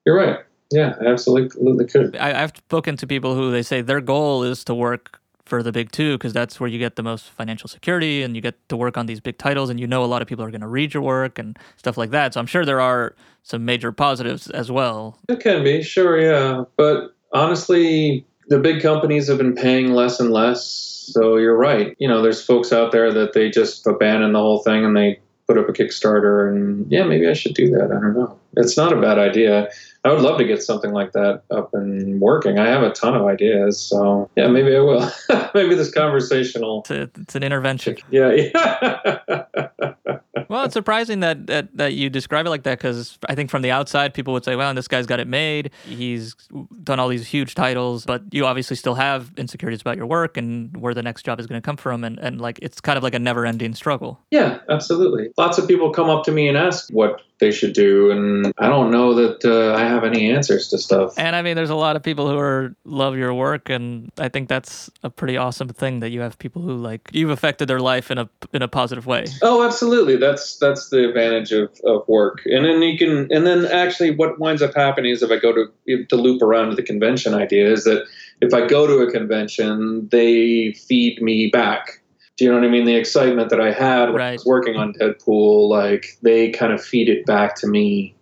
you're 0.06 0.15
right. 0.15 0.39
Yeah, 0.72 0.96
absolutely 1.03 1.88
could. 1.88 2.15
I, 2.15 2.44
I've 2.44 2.56
spoken 2.56 2.96
to 2.98 3.08
people 3.08 3.34
who 3.34 3.51
they 3.51 3.63
say 3.63 3.82
their 3.82 4.01
goal 4.01 4.44
is 4.44 4.63
to 4.65 4.75
work 4.75 5.19
for 5.50 5.63
the 5.63 5.72
big 5.72 5.91
two 5.91 6.18
because 6.18 6.32
that's 6.32 6.60
where 6.60 6.70
you 6.70 6.77
get 6.77 6.96
the 6.96 7.03
most 7.03 7.25
financial 7.25 7.68
security 7.68 8.22
and 8.22 8.36
you 8.36 8.41
get 8.41 8.56
to 8.70 8.77
work 8.77 8.98
on 8.98 9.08
these 9.08 9.20
big 9.20 9.38
titles 9.38 9.70
and 9.70 9.79
you 9.79 9.88
know 9.88 10.03
a 10.03 10.06
lot 10.06 10.22
of 10.22 10.27
people 10.27 10.46
are 10.46 10.51
going 10.51 10.62
to 10.62 10.68
read 10.68 10.94
your 10.94 11.01
work 11.03 11.39
and 11.39 11.58
stuff 11.75 11.98
like 11.98 12.12
that. 12.12 12.34
So 12.34 12.39
I'm 12.39 12.46
sure 12.46 12.63
there 12.63 12.79
are 12.79 13.15
some 13.44 13.65
major 13.65 13.91
positives 13.91 14.50
as 14.51 14.72
well. 14.72 15.18
It 15.27 15.39
can 15.39 15.63
be, 15.63 15.82
sure, 15.82 16.20
yeah. 16.20 16.63
But 16.77 17.15
honestly, 17.34 18.25
the 18.48 18.60
big 18.60 18.82
companies 18.82 19.27
have 19.27 19.39
been 19.39 19.56
paying 19.56 19.91
less 19.91 20.20
and 20.20 20.32
less. 20.32 20.63
So 21.12 21.38
you're 21.38 21.58
right. 21.58 21.96
You 21.98 22.08
know, 22.08 22.22
there's 22.22 22.46
folks 22.46 22.72
out 22.72 22.91
there 22.91 23.12
that 23.12 23.34
they 23.34 23.50
just 23.50 23.88
abandon 23.88 24.34
the 24.34 24.39
whole 24.39 24.60
thing 24.60 24.86
and 24.86 24.96
they 24.96 25.20
put 25.50 25.58
up 25.58 25.68
a 25.68 25.74
Kickstarter 25.74 26.48
and 26.48 26.86
yeah, 26.91 27.03
maybe 27.03 27.27
I 27.27 27.34
should 27.34 27.56
do 27.56 27.72
that. 27.72 27.86
I 27.86 28.00
don't 28.00 28.13
know. 28.13 28.38
It's 28.56 28.77
not 28.77 28.94
a 28.94 29.01
bad 29.01 29.18
idea. 29.18 29.68
I 30.06 30.12
would 30.12 30.22
love 30.22 30.38
to 30.38 30.46
get 30.46 30.62
something 30.62 30.91
like 30.91 31.13
that 31.13 31.41
up 31.50 31.74
and 31.74 32.22
working. 32.22 32.60
I 32.60 32.68
have 32.68 32.84
a 32.84 32.91
ton 32.91 33.15
of 33.15 33.25
ideas, 33.25 33.82
so 33.82 34.29
yeah, 34.36 34.48
maybe 34.48 34.75
I 34.75 34.79
will. 34.79 35.10
maybe 35.56 35.74
this 35.74 35.91
conversation 35.91 36.62
will. 36.62 36.82
It's, 36.82 36.91
a, 36.91 37.10
it's 37.20 37.36
an 37.36 37.41
intervention. 37.41 37.98
Yeah. 38.12 38.32
yeah. 38.32 39.98
well, 40.50 40.65
it's 40.65 40.74
surprising 40.74 41.20
that, 41.22 41.48
that 41.48 41.77
that 41.77 41.94
you 41.94 42.10
describe 42.10 42.46
it 42.46 42.50
like 42.50 42.63
that 42.63 42.79
because 42.79 43.18
I 43.27 43.36
think 43.36 43.50
from 43.50 43.62
the 43.62 43.72
outside, 43.72 44.13
people 44.13 44.34
would 44.34 44.44
say, 44.44 44.56
"Well, 44.56 44.74
this 44.74 44.88
guy's 44.88 45.06
got 45.06 45.20
it 45.20 45.27
made. 45.27 45.72
He's 45.86 46.36
done 46.84 47.00
all 47.00 47.08
these 47.08 47.27
huge 47.27 47.56
titles," 47.56 48.06
but 48.06 48.24
you 48.32 48.46
obviously 48.46 48.75
still 48.75 48.96
have 48.96 49.32
insecurities 49.38 49.82
about 49.82 49.96
your 49.96 50.08
work 50.08 50.38
and 50.38 50.75
where 50.75 50.94
the 50.94 51.03
next 51.03 51.24
job 51.24 51.39
is 51.39 51.48
going 51.48 51.62
to 51.62 51.65
come 51.65 51.77
from, 51.77 52.03
and 52.03 52.20
and 52.20 52.41
like 52.41 52.60
it's 52.62 52.82
kind 52.82 52.98
of 52.98 53.03
like 53.03 53.13
a 53.13 53.20
never-ending 53.20 53.75
struggle. 53.75 54.20
Yeah, 54.32 54.60
absolutely. 54.70 55.29
Lots 55.38 55.58
of 55.58 55.68
people 55.68 55.91
come 55.91 56.10
up 56.10 56.24
to 56.25 56.32
me 56.32 56.48
and 56.48 56.58
ask 56.58 56.89
what 56.91 57.22
they 57.39 57.51
should 57.51 57.74
do, 57.74 58.12
and 58.12 58.53
I 58.58 58.67
don't 58.67 58.91
know 58.91 59.13
that 59.15 59.46
uh, 59.46 59.75
I 59.75 59.81
have 59.81 60.03
any 60.03 60.29
answers 60.29 60.67
to 60.69 60.77
stuff. 60.77 61.13
And 61.17 61.36
I 61.36 61.41
mean, 61.41 61.55
there's 61.55 61.69
a 61.69 61.75
lot 61.75 61.96
of 61.96 62.03
people 62.03 62.29
who 62.29 62.38
are 62.38 62.75
love 62.84 63.17
your 63.17 63.34
work, 63.34 63.69
and 63.69 64.12
I 64.17 64.29
think 64.29 64.50
that's 64.50 64.89
a 65.03 65.10
pretty 65.10 65.38
awesome 65.38 65.69
thing 65.69 66.01
that 66.01 66.10
you 66.10 66.22
have 66.22 66.38
people 66.38 66.62
who 66.62 66.75
like 66.75 67.10
you've 67.13 67.29
affected 67.29 67.67
their 67.67 67.79
life 67.79 68.12
in 68.12 68.17
a 68.17 68.29
in 68.53 68.62
a 68.62 68.67
positive 68.67 69.05
way. 69.05 69.25
Oh, 69.41 69.65
absolutely. 69.65 70.17
That's 70.17 70.58
that's 70.58 70.89
the 70.89 71.08
advantage 71.08 71.51
of, 71.51 71.69
of 71.86 72.08
work. 72.08 72.41
And 72.46 72.65
then 72.65 72.81
you 72.81 72.98
can 72.98 73.31
and 73.31 73.46
then 73.48 73.65
actually 73.65 74.15
what 74.15 74.39
winds 74.39 74.62
up 74.62 74.75
happening 74.75 75.12
is 75.12 75.24
if 75.24 75.31
I 75.31 75.38
go 75.38 75.53
to 75.53 76.05
to 76.05 76.15
loop 76.15 76.41
around 76.41 76.69
to 76.69 76.75
the 76.75 76.84
convention 76.84 77.34
idea 77.34 77.72
is 77.72 77.86
that 77.86 78.05
if 78.41 78.53
I 78.53 78.65
go 78.67 78.88
to 78.88 79.00
a 79.00 79.12
convention, 79.12 80.08
they 80.12 80.74
feed 80.74 81.22
me 81.22 81.50
back. 81.51 81.99
Do 82.39 82.46
you 82.46 82.51
know 82.51 82.58
what 82.58 82.65
I 82.65 82.69
mean? 82.72 82.86
The 82.86 82.96
excitement 82.96 83.50
that 83.50 83.60
I 83.60 83.74
had 83.74 84.05
when 84.05 84.15
Right. 84.15 84.29
I 84.29 84.31
was 84.31 84.46
working 84.46 84.77
on 84.77 84.93
Deadpool, 84.93 85.67
like 85.67 86.17
they 86.22 86.51
kind 86.51 86.72
of 86.72 86.81
feed 86.81 87.10
it 87.10 87.25
back 87.25 87.53
to 87.55 87.67
me 87.67 88.15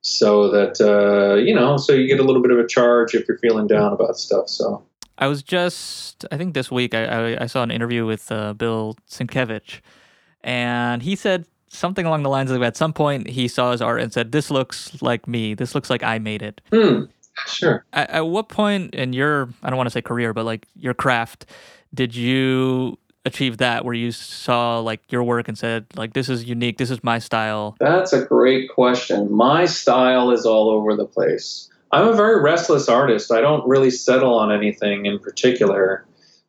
so 0.00 0.50
that 0.50 0.80
uh, 0.80 1.36
you 1.36 1.54
know, 1.54 1.76
so 1.76 1.92
you 1.92 2.08
get 2.08 2.18
a 2.18 2.24
little 2.24 2.42
bit 2.42 2.50
of 2.50 2.58
a 2.58 2.66
charge 2.66 3.14
if 3.14 3.28
you're 3.28 3.38
feeling 3.38 3.68
down 3.68 3.92
about 3.92 4.16
stuff. 4.16 4.48
So 4.48 4.82
I 5.18 5.28
was 5.28 5.44
just, 5.44 6.24
I 6.32 6.36
think 6.36 6.54
this 6.54 6.68
week, 6.68 6.94
I, 6.96 7.04
I, 7.34 7.42
I 7.44 7.46
saw 7.46 7.62
an 7.62 7.70
interview 7.70 8.06
with 8.06 8.32
uh, 8.32 8.54
Bill 8.54 8.96
Sienkiewicz, 9.08 9.80
and 10.42 11.02
he 11.02 11.14
said 11.14 11.46
something 11.68 12.04
along 12.06 12.24
the 12.24 12.28
lines 12.28 12.50
of 12.50 12.60
at 12.64 12.76
some 12.76 12.92
point 12.92 13.28
he 13.28 13.46
saw 13.46 13.70
his 13.70 13.80
art 13.80 14.00
and 14.00 14.12
said, 14.12 14.32
This 14.32 14.50
looks 14.50 15.00
like 15.00 15.28
me. 15.28 15.54
This 15.54 15.76
looks 15.76 15.90
like 15.90 16.02
I 16.02 16.18
made 16.18 16.42
it. 16.42 16.60
hmm, 16.72 17.02
sure. 17.46 17.84
At, 17.92 18.10
at 18.10 18.20
what 18.26 18.48
point 18.48 18.96
in 18.96 19.12
your, 19.12 19.48
I 19.62 19.70
don't 19.70 19.76
want 19.76 19.86
to 19.86 19.92
say 19.92 20.02
career, 20.02 20.32
but 20.34 20.44
like 20.44 20.66
your 20.74 20.94
craft, 20.94 21.46
did 21.94 22.16
you 22.16 22.98
achieve 23.24 23.58
that 23.58 23.84
where 23.84 23.94
you 23.94 24.12
saw 24.12 24.78
like 24.78 25.00
your 25.10 25.22
work 25.22 25.48
and 25.48 25.58
said, 25.58 25.86
like, 25.94 26.12
this 26.12 26.28
is 26.28 26.44
unique, 26.44 26.78
this 26.78 26.90
is 26.90 27.02
my 27.04 27.18
style? 27.18 27.76
That's 27.80 28.12
a 28.12 28.24
great 28.24 28.70
question. 28.70 29.32
My 29.32 29.66
style 29.66 30.30
is 30.30 30.46
all 30.46 30.70
over 30.70 30.96
the 30.96 31.06
place. 31.06 31.68
I'm 31.92 32.08
a 32.08 32.12
very 32.12 32.40
restless 32.40 32.88
artist. 32.88 33.32
I 33.32 33.40
don't 33.40 33.66
really 33.68 33.90
settle 33.90 34.34
on 34.34 34.52
anything 34.52 35.06
in 35.06 35.18
particular. 35.18 36.06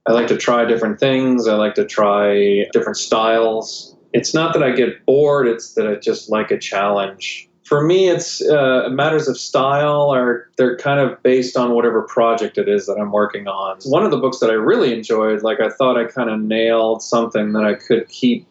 I 0.07 0.13
like 0.13 0.27
to 0.27 0.37
try 0.37 0.65
different 0.65 0.99
things. 0.99 1.47
I 1.47 1.55
like 1.55 1.75
to 1.75 1.85
try 1.85 2.65
different 2.73 2.97
styles. 2.97 3.95
It's 4.13 4.33
not 4.33 4.53
that 4.53 4.63
I 4.63 4.71
get 4.71 5.05
bored, 5.05 5.47
it's 5.47 5.73
that 5.75 5.87
I 5.87 5.95
just 5.95 6.29
like 6.29 6.51
a 6.51 6.57
challenge. 6.57 7.47
For 7.71 7.81
me, 7.81 8.09
it's 8.09 8.45
uh, 8.45 8.89
matters 8.91 9.29
of 9.29 9.37
style 9.37 10.13
are 10.13 10.49
they're 10.57 10.75
kind 10.75 10.99
of 10.99 11.23
based 11.23 11.55
on 11.55 11.73
whatever 11.73 12.01
project 12.01 12.57
it 12.57 12.67
is 12.67 12.85
that 12.85 12.97
I'm 12.99 13.13
working 13.13 13.47
on. 13.47 13.77
One 13.85 14.03
of 14.03 14.11
the 14.11 14.17
books 14.17 14.39
that 14.39 14.49
I 14.49 14.55
really 14.55 14.93
enjoyed, 14.93 15.41
like 15.41 15.61
I 15.61 15.69
thought 15.69 15.97
I 15.97 16.03
kind 16.03 16.29
of 16.29 16.41
nailed 16.41 17.01
something 17.01 17.53
that 17.53 17.63
I 17.63 17.75
could 17.75 18.09
keep 18.09 18.45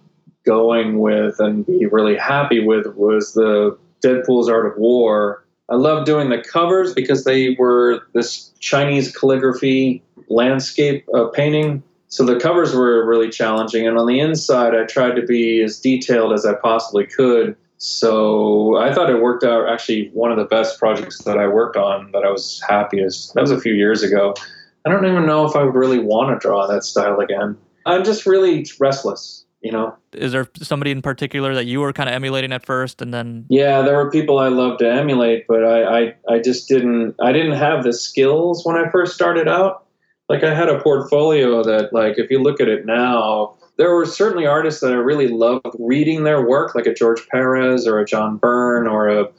going 0.46 1.00
with 1.00 1.38
and 1.38 1.66
be 1.66 1.84
really 1.84 2.16
happy 2.16 2.64
with 2.64 2.86
was 2.96 3.34
the 3.34 3.76
Deadpool's 4.02 4.48
Art 4.48 4.64
of 4.64 4.78
War. 4.78 5.44
I 5.68 5.74
love 5.74 6.06
doing 6.06 6.30
the 6.30 6.42
covers 6.42 6.94
because 6.94 7.24
they 7.24 7.56
were 7.58 8.00
this 8.14 8.48
Chinese 8.58 9.14
calligraphy 9.14 10.02
landscape 10.30 11.04
uh, 11.14 11.26
painting. 11.26 11.82
So 12.08 12.24
the 12.24 12.40
covers 12.40 12.74
were 12.74 13.06
really 13.06 13.28
challenging. 13.28 13.86
And 13.86 13.99
on 13.99 14.06
the 14.06 14.18
inside, 14.18 14.75
I 14.75 14.86
tried 14.86 15.16
to 15.16 15.26
be 15.26 15.60
as 15.60 15.78
detailed 15.78 16.32
as 16.32 16.47
I 16.47 16.54
possibly 16.54 17.04
could. 17.04 17.54
So 17.80 18.76
I 18.76 18.93
thought 18.93 19.08
it 19.08 19.23
worked 19.23 19.43
out 19.43 19.66
actually 19.66 20.10
one 20.12 20.30
of 20.30 20.36
the 20.36 20.45
best 20.45 20.78
projects 20.78 21.25
that 21.25 21.38
I 21.38 21.47
worked 21.47 21.78
on 21.78 22.12
that 22.12 22.25
I 22.25 22.30
was 22.30 22.62
happiest. 22.69 23.32
That 23.32 23.40
was 23.40 23.50
a 23.50 23.58
few 23.58 23.73
years 23.73 24.02
ago. 24.02 24.34
I 24.84 24.90
don't 24.90 25.06
even 25.06 25.25
know 25.25 25.47
if 25.47 25.56
I 25.56 25.62
would 25.62 25.75
really 25.75 25.99
want 25.99 26.30
to 26.30 26.47
draw 26.47 26.66
that 26.66 26.84
style 26.84 27.21
again. 27.21 27.56
I'm 27.86 28.04
just 28.04 28.26
really 28.26 28.66
restless, 28.78 29.47
you 29.62 29.73
know? 29.73 29.97
Is 30.12 30.32
there 30.32 30.47
somebody 30.60 30.90
in 30.90 31.00
particular 31.00 31.54
that 31.54 31.64
you 31.64 31.80
were 31.80 31.95
kind 31.95 32.10
of 32.10 32.14
emulating 32.14 32.52
at 32.52 32.66
first 32.66 33.00
and 33.00 33.14
then 33.14 33.47
Yeah, 33.49 33.80
there 33.80 33.97
were 33.97 34.10
people 34.10 34.38
I 34.38 34.49
loved 34.49 34.80
to 34.80 34.93
emulate, 34.93 35.47
but 35.49 35.64
I, 35.64 36.00
I, 36.00 36.14
I 36.28 36.38
just 36.38 36.69
didn't 36.69 37.14
I 37.19 37.32
didn't 37.32 37.56
have 37.56 37.82
the 37.82 37.95
skills 37.95 38.62
when 38.62 38.76
I 38.76 38.90
first 38.90 39.14
started 39.14 39.49
out. 39.49 39.86
Like 40.28 40.45
I 40.45 40.54
had 40.54 40.69
a 40.69 40.80
portfolio 40.82 41.64
that 41.64 41.95
like 41.95 42.19
if 42.19 42.30
you 42.30 42.43
look 42.43 42.60
at 42.60 42.69
it 42.69 42.84
now, 42.84 43.56
there 43.80 43.95
were 43.95 44.04
certainly 44.04 44.47
artists 44.47 44.82
that 44.82 44.93
I 44.93 44.97
really 44.97 45.28
loved 45.28 45.75
reading 45.78 46.25
their 46.25 46.47
work, 46.47 46.75
like 46.75 46.84
a 46.84 46.93
George 46.93 47.26
Perez 47.28 47.86
or 47.86 47.99
a 47.99 48.04
John 48.04 48.36
Byrne 48.36 48.86
or 48.86 49.08
a 49.08 49.30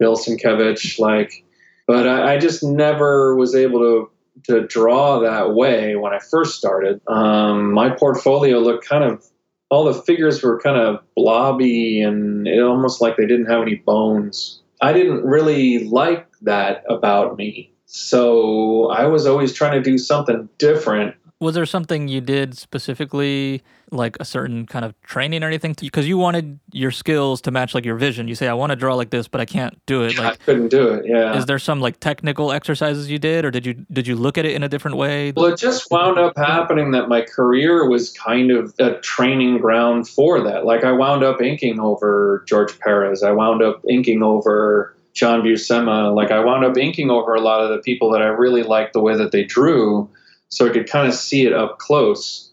Bill 0.00 0.16
Sienkiewicz, 0.16 0.98
like 0.98 1.44
but 1.86 2.08
I, 2.08 2.34
I 2.34 2.38
just 2.38 2.64
never 2.64 3.36
was 3.36 3.54
able 3.54 3.78
to 3.80 4.10
to 4.52 4.66
draw 4.66 5.20
that 5.20 5.54
way 5.54 5.94
when 5.94 6.12
I 6.12 6.18
first 6.18 6.58
started. 6.58 7.00
Um, 7.06 7.72
my 7.72 7.90
portfolio 7.90 8.58
looked 8.58 8.84
kind 8.84 9.04
of 9.04 9.24
all 9.70 9.84
the 9.84 9.94
figures 9.94 10.42
were 10.42 10.60
kind 10.60 10.76
of 10.76 11.00
blobby 11.14 12.00
and 12.00 12.48
it 12.48 12.60
almost 12.60 13.00
like 13.00 13.16
they 13.16 13.26
didn't 13.26 13.46
have 13.46 13.62
any 13.62 13.76
bones. 13.76 14.60
I 14.80 14.92
didn't 14.92 15.24
really 15.24 15.84
like 15.84 16.26
that 16.42 16.82
about 16.88 17.36
me. 17.36 17.72
So 17.86 18.90
I 18.90 19.06
was 19.06 19.24
always 19.24 19.52
trying 19.52 19.80
to 19.80 19.90
do 19.90 19.98
something 19.98 20.48
different. 20.58 21.14
Was 21.40 21.54
there 21.54 21.66
something 21.66 22.08
you 22.08 22.20
did 22.20 22.56
specifically 22.56 23.62
like 23.90 24.16
a 24.20 24.24
certain 24.24 24.66
kind 24.66 24.84
of 24.84 24.98
training 25.02 25.42
or 25.42 25.46
anything 25.46 25.74
because 25.78 26.08
you 26.08 26.16
wanted 26.16 26.58
your 26.72 26.90
skills 26.90 27.40
to 27.42 27.50
match 27.50 27.74
like 27.74 27.84
your 27.84 27.96
vision 27.96 28.26
you 28.28 28.34
say 28.34 28.48
i 28.48 28.52
want 28.52 28.70
to 28.70 28.76
draw 28.76 28.94
like 28.94 29.10
this 29.10 29.28
but 29.28 29.40
i 29.40 29.44
can't 29.44 29.78
do 29.86 30.02
it 30.04 30.18
I 30.18 30.30
like 30.30 30.40
couldn't 30.40 30.68
do 30.68 30.88
it. 30.88 31.06
Yeah. 31.06 31.36
is 31.36 31.46
there 31.46 31.58
some 31.58 31.80
like 31.80 32.00
technical 32.00 32.50
exercises 32.50 33.10
you 33.10 33.18
did 33.18 33.44
or 33.44 33.50
did 33.50 33.66
you 33.66 33.74
did 33.92 34.06
you 34.06 34.16
look 34.16 34.38
at 34.38 34.44
it 34.44 34.52
in 34.54 34.62
a 34.62 34.68
different 34.68 34.96
way 34.96 35.32
Well, 35.36 35.46
it 35.46 35.58
just 35.58 35.90
wound 35.90 36.18
up 36.18 36.36
happening 36.36 36.92
that 36.92 37.08
my 37.08 37.20
career 37.22 37.88
was 37.88 38.12
kind 38.12 38.50
of 38.50 38.74
a 38.78 38.94
training 39.00 39.58
ground 39.58 40.08
for 40.08 40.40
that. 40.42 40.64
Like 40.64 40.84
I 40.84 40.92
wound 40.92 41.22
up 41.24 41.40
inking 41.42 41.78
over 41.80 42.44
George 42.46 42.78
Perez. 42.78 43.22
I 43.22 43.32
wound 43.32 43.62
up 43.62 43.82
inking 43.88 44.22
over 44.22 44.96
John 45.12 45.42
Buscema. 45.42 46.14
Like 46.14 46.30
I 46.30 46.40
wound 46.40 46.64
up 46.64 46.76
inking 46.76 47.10
over 47.10 47.34
a 47.34 47.40
lot 47.40 47.60
of 47.60 47.70
the 47.70 47.78
people 47.78 48.10
that 48.12 48.22
I 48.22 48.26
really 48.26 48.62
liked 48.62 48.92
the 48.92 49.00
way 49.00 49.16
that 49.16 49.30
they 49.32 49.44
drew, 49.44 50.08
so 50.54 50.68
I 50.68 50.70
could 50.70 50.88
kind 50.88 51.08
of 51.08 51.14
see 51.14 51.46
it 51.46 51.52
up 51.52 51.78
close. 51.78 52.50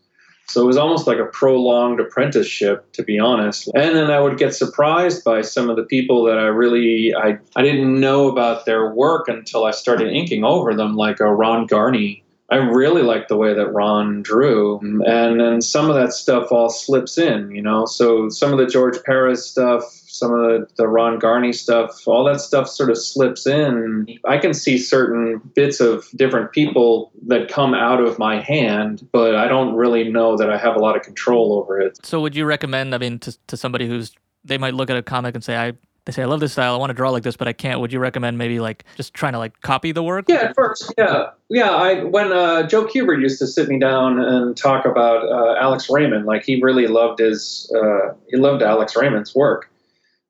So 0.47 0.61
it 0.61 0.65
was 0.65 0.75
almost 0.75 1.07
like 1.07 1.19
a 1.19 1.25
prolonged 1.25 1.99
apprenticeship, 1.99 2.91
to 2.93 3.03
be 3.03 3.19
honest. 3.19 3.69
And 3.73 3.95
then 3.95 4.09
I 4.11 4.19
would 4.19 4.37
get 4.37 4.53
surprised 4.53 5.23
by 5.23 5.41
some 5.41 5.69
of 5.69 5.77
the 5.77 5.83
people 5.83 6.25
that 6.25 6.37
I 6.37 6.47
really 6.47 7.13
I, 7.15 7.37
I 7.55 7.61
didn't 7.61 7.99
know 7.99 8.27
about 8.27 8.65
their 8.65 8.93
work 8.93 9.29
until 9.29 9.65
I 9.65 9.71
started 9.71 10.11
inking 10.11 10.43
over 10.43 10.73
them, 10.73 10.95
like 10.95 11.19
a 11.19 11.31
Ron 11.31 11.67
Garney. 11.67 12.23
I 12.51 12.57
really 12.57 13.01
like 13.01 13.29
the 13.29 13.37
way 13.37 13.53
that 13.53 13.71
Ron 13.71 14.21
drew, 14.21 14.79
and 14.79 15.39
then 15.39 15.61
some 15.61 15.89
of 15.89 15.95
that 15.95 16.11
stuff 16.13 16.51
all 16.51 16.69
slips 16.69 17.17
in, 17.17 17.49
you 17.51 17.61
know. 17.61 17.85
So 17.85 18.27
some 18.29 18.51
of 18.51 18.59
the 18.59 18.65
George 18.67 19.01
Perez 19.03 19.45
stuff, 19.45 19.83
some 19.85 20.33
of 20.33 20.41
the, 20.41 20.67
the 20.75 20.87
Ron 20.87 21.17
Garney 21.17 21.53
stuff, 21.53 22.05
all 22.07 22.25
that 22.25 22.41
stuff 22.41 22.67
sort 22.67 22.89
of 22.89 22.97
slips 22.97 23.47
in. 23.47 24.19
I 24.27 24.37
can 24.37 24.53
see 24.53 24.77
certain 24.77 25.41
bits 25.55 25.79
of 25.79 26.09
different 26.15 26.51
people 26.51 27.11
that 27.27 27.47
come 27.49 27.73
out 27.73 28.01
of 28.01 28.19
my 28.19 28.41
hand, 28.41 29.07
but 29.13 29.35
I 29.35 29.47
don't 29.47 29.75
really 29.75 30.11
know 30.11 30.35
that 30.35 30.49
I 30.51 30.57
have 30.57 30.75
a 30.75 30.79
lot 30.79 30.97
of 30.97 31.03
control 31.03 31.53
over 31.53 31.79
it. 31.79 32.05
so 32.05 32.19
would 32.21 32.35
you 32.35 32.45
recommend 32.45 32.93
i 32.93 32.97
mean 32.97 33.19
to, 33.19 33.37
to 33.47 33.55
somebody 33.57 33.87
who's 33.87 34.11
they 34.43 34.57
might 34.57 34.73
look 34.73 34.89
at 34.89 34.97
a 34.97 35.01
comic 35.01 35.35
and 35.35 35.43
say 35.43 35.55
i 35.57 35.71
they 36.05 36.11
say 36.11 36.23
i 36.23 36.25
love 36.25 36.39
this 36.39 36.51
style. 36.51 36.73
I 36.73 36.77
want 36.77 36.89
to 36.89 36.93
draw 36.93 37.09
like 37.09 37.23
this 37.23 37.35
but 37.37 37.47
i 37.47 37.53
can't. 37.53 37.79
Would 37.79 37.93
you 37.93 37.99
recommend 37.99 38.37
maybe 38.37 38.59
like 38.59 38.83
just 38.97 39.13
trying 39.13 39.33
to 39.33 39.39
like 39.39 39.59
copy 39.61 39.91
the 39.91 40.03
work? 40.03 40.25
Yeah, 40.27 40.35
at 40.35 40.55
first, 40.55 40.93
yeah, 40.97 41.29
yeah. 41.49 41.69
I 41.71 42.03
when 42.03 42.31
uh, 42.31 42.67
Joe 42.67 42.85
Kubert 42.85 43.21
used 43.21 43.39
to 43.39 43.47
sit 43.47 43.67
me 43.69 43.79
down 43.79 44.19
and 44.19 44.55
talk 44.57 44.85
about 44.85 45.23
uh, 45.27 45.55
Alex 45.59 45.89
Raymond, 45.89 46.25
like 46.25 46.43
he 46.43 46.61
really 46.61 46.87
loved 46.87 47.19
his, 47.19 47.71
uh, 47.75 48.13
he 48.29 48.37
loved 48.37 48.61
Alex 48.61 48.95
Raymond's 48.95 49.33
work, 49.33 49.70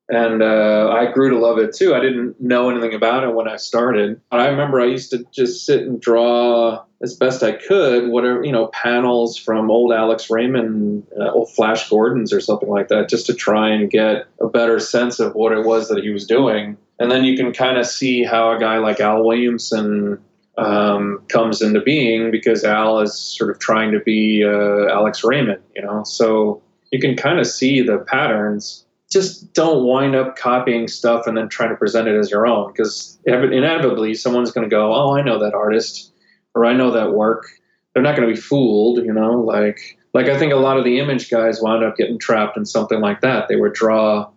and 0.08 0.42
uh, 0.42 0.90
I 0.90 1.10
grew 1.12 1.30
to 1.30 1.38
love 1.38 1.58
it 1.58 1.74
too. 1.74 1.94
I 1.94 2.00
didn't 2.00 2.40
know 2.40 2.70
anything 2.70 2.94
about 2.94 3.24
it 3.24 3.34
when 3.34 3.48
I 3.48 3.56
started, 3.56 4.20
I 4.30 4.48
remember 4.48 4.80
I 4.80 4.86
used 4.86 5.10
to 5.10 5.24
just 5.32 5.64
sit 5.64 5.82
and 5.82 6.00
draw 6.00 6.84
as 7.02 7.14
best 7.16 7.42
I 7.42 7.52
could, 7.52 8.08
whatever 8.10 8.44
you 8.44 8.52
know, 8.52 8.68
panels 8.68 9.36
from 9.36 9.70
old 9.70 9.92
Alex 9.92 10.30
Raymond, 10.30 11.06
uh, 11.18 11.30
old 11.30 11.52
Flash 11.52 11.88
Gordons 11.88 12.32
or 12.32 12.40
something 12.40 12.68
like 12.68 12.88
that, 12.88 13.08
just 13.08 13.26
to 13.26 13.34
try 13.34 13.70
and 13.70 13.90
get 13.90 14.26
a 14.40 14.48
better 14.48 14.78
sense 14.78 15.18
of 15.18 15.34
what 15.34 15.52
it 15.52 15.64
was 15.64 15.88
that 15.88 16.02
he 16.02 16.10
was 16.10 16.26
doing. 16.26 16.76
And 16.98 17.10
then 17.10 17.24
you 17.24 17.36
can 17.36 17.52
kind 17.52 17.78
of 17.78 17.86
see 17.86 18.22
how 18.22 18.52
a 18.52 18.60
guy 18.60 18.78
like 18.78 19.00
Al 19.00 19.24
Williamson 19.24 20.22
um, 20.58 21.22
comes 21.28 21.62
into 21.62 21.80
being 21.80 22.30
because 22.30 22.64
Al 22.64 23.00
is 23.00 23.18
sort 23.18 23.50
of 23.50 23.58
trying 23.58 23.92
to 23.92 24.00
be 24.00 24.44
uh, 24.44 24.92
Alex 24.92 25.24
Raymond, 25.24 25.62
you 25.74 25.82
know. 25.82 26.04
So 26.04 26.62
you 26.90 27.00
can 27.00 27.16
kind 27.16 27.38
of 27.38 27.46
see 27.46 27.82
the 27.82 27.98
patterns. 27.98 28.84
Just 29.12 29.52
don't 29.52 29.84
wind 29.84 30.16
up 30.16 30.36
copying 30.36 30.88
stuff 30.88 31.26
and 31.26 31.36
then 31.36 31.48
trying 31.48 31.68
to 31.68 31.76
present 31.76 32.08
it 32.08 32.18
as 32.18 32.30
your 32.30 32.46
own 32.46 32.72
because 32.72 33.18
inevitably 33.26 34.14
someone's 34.14 34.50
going 34.50 34.68
to 34.68 34.74
go, 34.74 34.94
"Oh, 34.94 35.14
I 35.14 35.22
know 35.22 35.38
that 35.38 35.54
artist," 35.54 36.12
or 36.54 36.64
"I 36.64 36.72
know 36.72 36.90
that 36.90 37.12
work." 37.12 37.44
They're 37.92 38.02
not 38.02 38.16
going 38.16 38.26
to 38.26 38.34
be 38.34 38.40
fooled, 38.40 39.04
you 39.04 39.12
know. 39.12 39.40
Like 39.40 39.98
like 40.14 40.26
I 40.26 40.38
think 40.38 40.52
a 40.52 40.56
lot 40.56 40.78
of 40.78 40.84
the 40.84 40.98
image 40.98 41.30
guys 41.30 41.60
wound 41.60 41.84
up 41.84 41.96
getting 41.96 42.18
trapped 42.18 42.56
in 42.56 42.64
something 42.64 43.00
like 43.00 43.20
that. 43.20 43.48
They 43.48 43.56
would 43.56 43.74
draw 43.74 44.30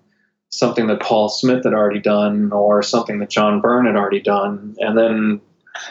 something 0.50 0.88
that 0.88 1.02
Paul 1.02 1.30
Smith 1.30 1.64
had 1.64 1.74
already 1.74 2.00
done 2.00 2.52
or 2.52 2.82
something 2.82 3.20
that 3.20 3.30
John 3.30 3.62
Byrne 3.62 3.86
had 3.86 3.96
already 3.96 4.22
done, 4.22 4.76
and 4.80 4.98
then 4.98 5.42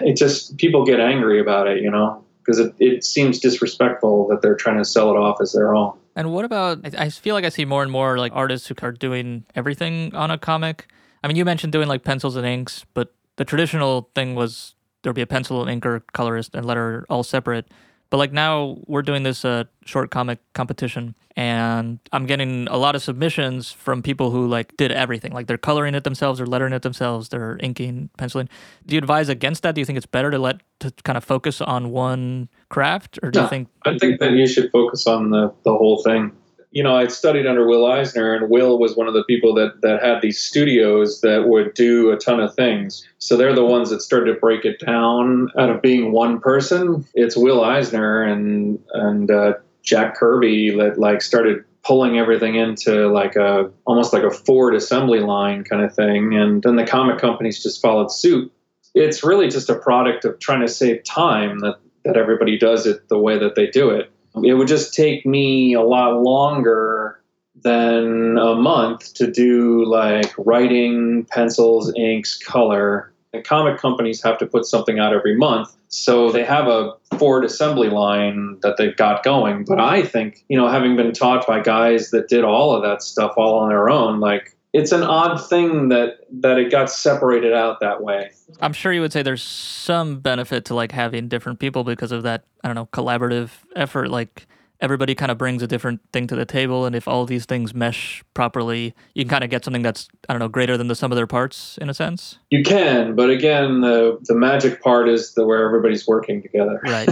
it 0.01 0.17
just 0.17 0.57
people 0.59 0.85
get 0.85 1.01
angry 1.01 1.41
about 1.41 1.69
it, 1.69 1.83
you 1.83 1.91
know, 1.91 2.23
because 2.39 2.59
it, 2.59 2.75
it 2.79 3.05
seems 3.05 3.39
disrespectful 3.39 4.29
that 4.29 4.43
they're 4.43 4.57
trying 4.57 4.79
to 4.79 4.85
sell 4.85 5.11
it 5.11 5.17
off 5.17 5.41
as 5.41 5.53
their 5.53 5.75
own. 5.75 5.97
And 6.17 6.33
what 6.33 6.45
about? 6.45 6.81
I 6.97 7.09
feel 7.11 7.35
like 7.35 7.45
I 7.45 7.49
see 7.49 7.65
more 7.65 7.83
and 7.83 7.91
more 7.91 8.19
like 8.19 8.33
artists 8.35 8.69
who 8.69 8.75
are 8.83 8.93
doing 8.93 9.45
everything 9.55 10.15
on 10.15 10.31
a 10.31 10.39
comic. 10.39 10.87
I 11.23 11.29
mean, 11.29 11.37
you 11.37 11.45
mentioned 11.45 11.73
doing 11.73 11.89
like 11.89 12.05
pencils 12.05 12.37
and 12.37 12.47
inks, 12.47 12.85
but 12.95 13.15
the 13.37 13.45
traditional 13.45 14.11
thing 14.15 14.35
was 14.35 14.75
there'd 15.03 15.17
be 15.17 15.23
a 15.23 15.27
pencil, 15.27 15.67
an 15.67 15.81
inker, 15.81 16.03
colorist, 16.13 16.55
and 16.55 16.65
letter 16.65 17.05
all 17.09 17.23
separate. 17.23 17.67
But 18.11 18.19
like 18.19 18.33
now 18.33 18.79
we're 18.87 19.03
doing 19.03 19.25
this 19.25 19.45
uh, 19.45 19.65
short 19.85 20.13
comic 20.13 20.39
competition, 20.53 21.17
and 21.37 21.99
I'm 22.13 22.27
getting 22.27 22.69
a 22.69 22.77
lot 22.77 22.95
of 22.95 23.03
submissions 23.03 23.73
from 23.73 24.03
people 24.03 24.31
who 24.31 24.47
like 24.47 24.77
did 24.77 24.93
everything. 24.93 25.33
Like 25.33 25.49
they're 25.49 25.59
coloring 25.59 25.97
it 25.97 26.05
themselves, 26.05 26.41
or 26.41 26.47
lettering 26.47 26.73
it 26.75 26.83
themselves, 26.83 27.31
they're 27.31 27.59
inking, 27.61 28.11
penciling. 28.17 28.49
Do 28.87 28.95
you 28.95 28.99
advise 28.99 29.29
against 29.29 29.65
that? 29.65 29.75
Do 29.75 29.81
you 29.81 29.85
think 29.85 29.97
it's 29.97 30.07
better 30.07 30.31
to 30.31 30.39
let 30.39 30.61
to 30.81 30.93
kind 31.03 31.17
of 31.17 31.25
focus 31.25 31.61
on 31.61 31.91
one 31.91 32.51
craft, 32.75 33.19
or 33.23 33.31
do 33.31 33.41
you 33.41 33.49
think? 33.49 33.69
I 33.85 33.99
think 33.99 34.21
that 34.21 34.33
you 34.33 34.47
should 34.47 34.71
focus 34.71 35.07
on 35.07 35.31
the 35.31 35.53
the 35.65 35.73
whole 35.73 36.03
thing 36.03 36.33
you 36.75 36.83
know, 36.83 36.97
I 36.97 37.07
studied 37.07 37.47
under 37.47 37.69
Will 37.69 37.87
Eisner, 37.87 38.35
and 38.35 38.51
Will 38.51 38.81
was 38.81 38.97
one 38.97 39.07
of 39.07 39.15
the 39.15 39.23
people 39.25 39.55
that 39.55 39.81
that 39.83 40.03
had 40.03 40.21
these 40.21 40.41
studios 40.41 41.21
that 41.21 41.47
would 41.47 41.73
do 41.75 42.11
a 42.11 42.17
ton 42.17 42.41
of 42.41 42.53
things. 42.55 43.07
So 43.19 43.37
they're 43.37 43.55
the 43.55 43.65
ones 43.65 43.91
that 43.91 44.03
started 44.03 44.35
to 44.35 44.41
break 44.41 44.65
it 44.65 44.81
down 44.85 45.51
out 45.57 45.71
of 45.71 45.81
being 45.81 46.11
one 46.11 46.41
person. 46.41 47.07
It's 47.15 47.37
Will 47.37 47.63
Eisner 47.63 48.25
and 48.25 48.81
and 48.93 49.31
uh, 49.31 49.53
Jack 49.85 50.17
Kirby 50.17 50.77
that 50.77 50.99
like 50.99 51.23
started 51.23 51.65
pulling 51.85 52.19
everything 52.19 52.57
into 52.57 53.07
like 53.07 53.37
a 53.37 53.71
almost 53.87 54.13
like 54.13 54.25
a 54.25 54.31
Ford 54.33 54.75
assembly 54.75 55.21
line 55.21 55.63
kind 55.63 55.85
of 55.85 55.95
thing, 55.95 56.35
and 56.35 56.61
then 56.65 56.75
the 56.75 56.85
comic 56.85 57.19
companies 57.19 57.63
just 57.63 57.81
followed 57.81 58.11
suit. 58.11 58.53
It's 58.97 59.23
really 59.23 59.47
just 59.47 59.71
a 59.71 59.79
product 59.79 60.25
of 60.25 60.41
trying 60.41 60.63
to 60.63 60.69
save 60.69 61.05
time 61.05 61.61
that 61.61 61.79
that 62.05 62.17
everybody 62.17 62.59
does 62.59 62.87
it 62.87 63.09
the 63.09 63.19
way 63.19 63.39
that 63.39 63.55
they 63.55 63.67
do 63.67 63.91
it 63.91 64.11
it 64.43 64.55
would 64.55 64.69
just 64.69 64.95
take 64.95 65.25
me 65.25 65.75
a 65.75 65.83
lot 65.83 66.21
longer 66.21 67.21
than 67.63 68.37
a 68.37 68.55
month 68.55 69.15
to 69.15 69.31
do 69.31 69.85
like 69.85 70.33
writing, 70.37 71.25
pencils, 71.31 71.93
inks, 71.97 72.37
color. 72.37 73.13
The 73.33 73.43
comic 73.43 73.79
companies 73.79 74.23
have 74.23 74.39
to 74.39 74.47
put 74.47 74.65
something 74.65 74.99
out 74.99 75.13
every 75.13 75.37
month. 75.37 75.75
So 75.89 76.33
they 76.33 76.45
have 76.45 76.67
a 76.67 76.95
Ford 77.19 77.45
assembly 77.45 77.89
line 77.89 78.59
that 78.63 78.77
they've 78.77 78.97
got 78.97 79.23
going. 79.23 79.65
But 79.65 79.81
I 79.81 80.03
think, 80.03 80.45
you 80.49 80.59
know, 80.59 80.69
having 80.69 80.97
been 80.97 81.13
taught 81.13 81.47
by 81.47 81.61
guys 81.61 82.11
that 82.11 82.29
did 82.29 82.45
all 82.45 82.75
of 82.75 82.83
that 82.83 83.03
stuff 83.03 83.35
all 83.37 83.59
on 83.59 83.69
their 83.69 83.89
own, 83.89 84.19
like 84.19 84.57
it's 84.75 84.91
an 84.91 85.05
odd 85.05 85.37
thing 85.49 85.89
that 85.89 86.19
that 86.31 86.59
it 86.59 86.71
got 86.71 86.91
separated 86.91 87.55
out 87.55 87.79
that 87.81 88.03
way. 88.03 88.33
I'm 88.61 88.73
sure 88.73 88.93
you 88.93 89.01
would 89.01 89.13
say 89.13 89.23
there's 89.23 89.43
some 89.43 90.19
benefit 90.19 90.65
to 90.67 90.75
like 90.75 90.91
having 90.91 91.29
different 91.29 91.61
people 91.61 91.85
because 91.85 92.11
of 92.11 92.25
that, 92.25 92.45
I 92.63 92.69
don't 92.69 92.75
know, 92.75 92.87
collaborative 92.87 93.51
effort 93.77 94.11
like 94.11 94.49
everybody 94.81 95.15
kind 95.15 95.31
of 95.31 95.39
brings 95.39 95.63
a 95.63 95.69
different 95.69 96.01
thing 96.13 96.27
to 96.27 96.35
the 96.35 96.45
table 96.45 96.85
and 96.85 96.97
if 96.97 97.07
all 97.07 97.25
these 97.25 97.47
things 97.47 97.73
mesh 97.73 98.25
properly, 98.35 98.93
you 99.15 99.25
can 99.25 99.31
kind 99.31 99.45
of 99.45 99.49
get 99.49 99.65
something 99.65 99.83
that's 99.83 100.09
I 100.29 100.33
don't 100.33 100.41
know, 100.41 100.49
greater 100.49 100.77
than 100.77 100.89
the 100.89 100.97
sum 100.97 101.13
of 101.13 101.17
their 101.17 101.29
parts 101.29 101.79
in 101.81 101.89
a 101.89 101.95
sense. 101.95 102.41
You 102.51 102.65
can, 102.65 103.15
but 103.15 103.31
again, 103.31 103.81
the 103.81 104.19
the 104.23 104.35
magic 104.35 104.83
part 104.83 105.09
is 105.09 105.35
the 105.35 105.47
where 105.47 105.65
everybody's 105.65 106.05
working 106.09 106.43
together. 106.43 106.81
Right. 106.83 107.09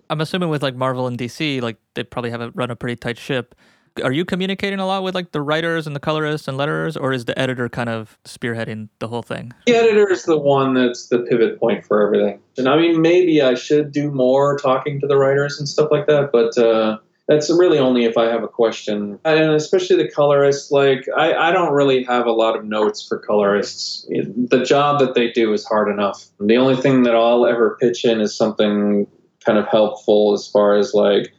I'm 0.10 0.20
assuming 0.20 0.48
with 0.48 0.62
like 0.62 0.76
Marvel 0.76 1.08
and 1.08 1.18
DC, 1.18 1.60
like 1.60 1.78
they 1.94 2.04
probably 2.04 2.30
have 2.30 2.40
a, 2.40 2.52
run 2.52 2.70
a 2.70 2.76
pretty 2.76 2.94
tight 2.94 3.18
ship 3.18 3.56
are 4.02 4.12
you 4.12 4.24
communicating 4.24 4.78
a 4.78 4.86
lot 4.86 5.02
with 5.02 5.14
like 5.14 5.32
the 5.32 5.40
writers 5.40 5.86
and 5.86 5.94
the 5.94 6.00
colorists 6.00 6.48
and 6.48 6.58
letterers, 6.58 7.00
or 7.00 7.12
is 7.12 7.24
the 7.24 7.38
editor 7.38 7.68
kind 7.68 7.88
of 7.88 8.18
spearheading 8.24 8.88
the 8.98 9.08
whole 9.08 9.22
thing? 9.22 9.52
The 9.66 9.74
editor 9.74 10.10
is 10.10 10.24
the 10.24 10.38
one 10.38 10.74
that's 10.74 11.08
the 11.08 11.20
pivot 11.20 11.58
point 11.58 11.84
for 11.84 12.06
everything. 12.06 12.40
And 12.56 12.68
I 12.68 12.76
mean, 12.76 13.00
maybe 13.00 13.42
I 13.42 13.54
should 13.54 13.92
do 13.92 14.10
more 14.10 14.56
talking 14.58 15.00
to 15.00 15.06
the 15.06 15.16
writers 15.16 15.58
and 15.58 15.68
stuff 15.68 15.90
like 15.90 16.06
that, 16.06 16.30
but 16.32 16.56
uh, 16.58 16.98
that's 17.28 17.50
really 17.50 17.78
only 17.78 18.04
if 18.04 18.16
I 18.16 18.24
have 18.24 18.42
a 18.42 18.48
question. 18.48 19.18
And 19.24 19.52
especially 19.52 19.96
the 19.96 20.10
colorists, 20.10 20.70
like 20.70 21.06
I, 21.16 21.34
I 21.34 21.52
don't 21.52 21.74
really 21.74 22.02
have 22.04 22.26
a 22.26 22.32
lot 22.32 22.56
of 22.56 22.64
notes 22.64 23.06
for 23.06 23.18
colorists. 23.18 24.06
The 24.08 24.64
job 24.64 24.98
that 25.00 25.14
they 25.14 25.30
do 25.30 25.52
is 25.52 25.64
hard 25.64 25.90
enough. 25.90 26.24
The 26.40 26.56
only 26.56 26.76
thing 26.76 27.02
that 27.02 27.14
I'll 27.14 27.46
ever 27.46 27.76
pitch 27.80 28.04
in 28.04 28.20
is 28.20 28.34
something 28.34 29.06
kind 29.44 29.58
of 29.58 29.66
helpful 29.68 30.32
as 30.32 30.48
far 30.48 30.76
as 30.76 30.94
like, 30.94 31.32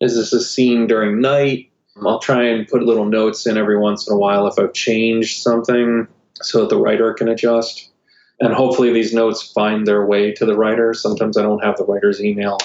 is 0.00 0.16
this 0.16 0.32
a 0.32 0.40
scene 0.40 0.86
during 0.86 1.20
night? 1.20 1.69
Um, 1.96 2.06
I'll 2.06 2.18
try 2.18 2.44
and 2.44 2.66
put 2.66 2.82
little 2.82 3.04
notes 3.04 3.46
in 3.46 3.56
every 3.56 3.78
once 3.78 4.08
in 4.08 4.14
a 4.14 4.18
while 4.18 4.46
if 4.46 4.58
I've 4.58 4.72
changed 4.72 5.42
something 5.42 6.06
so 6.34 6.60
that 6.60 6.70
the 6.70 6.78
writer 6.78 7.12
can 7.14 7.28
adjust. 7.28 7.90
And 8.40 8.54
hopefully 8.54 8.92
these 8.92 9.12
notes 9.12 9.42
find 9.52 9.86
their 9.86 10.06
way 10.06 10.32
to 10.32 10.46
the 10.46 10.56
writer. 10.56 10.94
Sometimes 10.94 11.36
I 11.36 11.42
don't 11.42 11.62
have 11.62 11.76
the 11.76 11.84
writer's 11.84 12.22
email. 12.22 12.58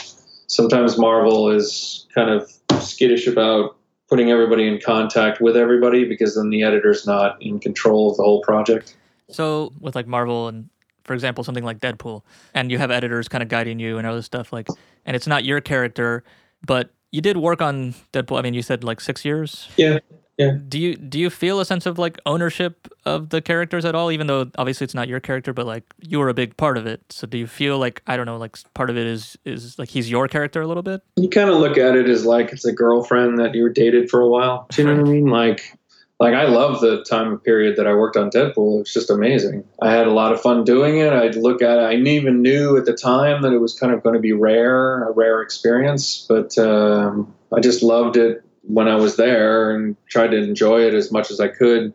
Sometimes 0.47 0.97
Marvel 0.97 1.49
is 1.49 2.07
kind 2.15 2.29
of 2.29 2.49
skittish 2.81 3.27
about 3.27 3.75
putting 4.07 4.31
everybody 4.31 4.67
in 4.67 4.79
contact 4.79 5.41
with 5.41 5.57
everybody 5.57 6.05
because 6.05 6.35
then 6.35 6.49
the 6.49 6.63
editor's 6.63 7.05
not 7.05 7.41
in 7.41 7.59
control 7.59 8.11
of 8.11 8.17
the 8.17 8.23
whole 8.23 8.41
project. 8.41 8.95
So 9.29 9.73
with 9.79 9.95
like 9.95 10.07
Marvel 10.07 10.47
and 10.47 10.69
for 11.03 11.13
example 11.13 11.43
something 11.43 11.63
like 11.63 11.79
Deadpool 11.79 12.21
and 12.53 12.71
you 12.71 12.77
have 12.77 12.91
editors 12.91 13.27
kind 13.27 13.41
of 13.41 13.49
guiding 13.49 13.79
you 13.79 13.97
and 13.97 14.07
other 14.07 14.21
stuff 14.21 14.53
like 14.53 14.67
and 15.05 15.15
it's 15.15 15.27
not 15.27 15.43
your 15.43 15.61
character 15.61 16.23
but 16.65 16.91
you 17.11 17.21
did 17.21 17.37
work 17.37 17.61
on 17.61 17.93
Deadpool. 18.13 18.37
I 18.37 18.41
mean, 18.41 18.53
you 18.53 18.61
said 18.61 18.83
like 18.83 18.99
six 19.01 19.23
years. 19.25 19.69
Yeah. 19.77 19.99
Yeah. 20.37 20.57
Do 20.67 20.77
you 20.77 20.97
do 20.97 21.17
you 21.17 21.29
feel 21.29 21.61
a 21.61 21.65
sense 21.65 21.85
of 21.85 21.97
like 21.97 22.19
ownership 22.25 22.89
of 23.05 23.29
the 23.29 23.41
characters 23.41 23.85
at 23.85 23.95
all? 23.95 24.11
Even 24.11 24.27
though 24.27 24.51
obviously 24.57 24.83
it's 24.83 24.93
not 24.93 25.07
your 25.07 25.21
character, 25.21 25.53
but 25.53 25.65
like 25.65 25.85
you 26.01 26.19
were 26.19 26.27
a 26.27 26.33
big 26.33 26.57
part 26.57 26.77
of 26.77 26.85
it. 26.85 27.01
So 27.09 27.25
do 27.25 27.37
you 27.37 27.47
feel 27.47 27.79
like 27.79 28.01
I 28.05 28.17
don't 28.17 28.25
know, 28.25 28.35
like 28.35 28.57
part 28.73 28.89
of 28.89 28.97
it 28.97 29.07
is 29.07 29.37
is 29.45 29.79
like 29.79 29.87
he's 29.87 30.09
your 30.09 30.27
character 30.27 30.61
a 30.61 30.67
little 30.67 30.83
bit? 30.83 31.01
You 31.15 31.29
kind 31.29 31.49
of 31.49 31.55
look 31.57 31.77
at 31.77 31.95
it 31.95 32.09
as 32.09 32.25
like 32.25 32.51
it's 32.51 32.65
a 32.65 32.73
girlfriend 32.73 33.39
that 33.39 33.55
you 33.55 33.63
were 33.63 33.69
dated 33.69 34.09
for 34.09 34.19
a 34.19 34.27
while. 34.27 34.67
Do 34.71 34.81
you 34.81 34.87
know 34.89 35.01
what 35.01 35.07
I 35.07 35.11
mean? 35.11 35.27
Like 35.27 35.77
like 36.19 36.33
I 36.33 36.45
love 36.45 36.79
the 36.79 37.03
time 37.03 37.37
period 37.39 37.75
that 37.77 37.87
I 37.87 37.93
worked 37.93 38.15
on 38.15 38.29
Deadpool. 38.29 38.81
It's 38.81 38.93
just 38.93 39.09
amazing. 39.09 39.65
I 39.81 39.91
had 39.91 40.07
a 40.07 40.11
lot 40.13 40.31
of 40.31 40.41
fun 40.41 40.63
doing 40.63 40.97
it. 40.97 41.11
I'd 41.11 41.35
look 41.35 41.61
at 41.61 41.77
it. 41.77 41.81
I 41.81 41.93
even 41.95 42.41
knew 42.41 42.77
at 42.77 42.85
the 42.85 42.93
time 42.93 43.41
that 43.41 43.51
it 43.51 43.59
was 43.59 43.77
kind 43.77 43.93
of 43.93 44.01
going 44.01 44.15
to 44.15 44.21
be 44.21 44.31
rare, 44.31 45.03
a 45.03 45.11
rare 45.11 45.41
experience, 45.41 46.25
but 46.29 46.57
um, 46.57 47.33
I 47.53 47.59
just 47.59 47.83
loved 47.83 48.15
it 48.15 48.43
when 48.61 48.87
I 48.87 48.95
was 48.95 49.17
there 49.17 49.75
and 49.75 49.95
tried 50.07 50.29
to 50.29 50.37
enjoy 50.37 50.81
it 50.87 50.93
as 50.93 51.11
much 51.11 51.31
as 51.31 51.39
I 51.39 51.49
could 51.49 51.93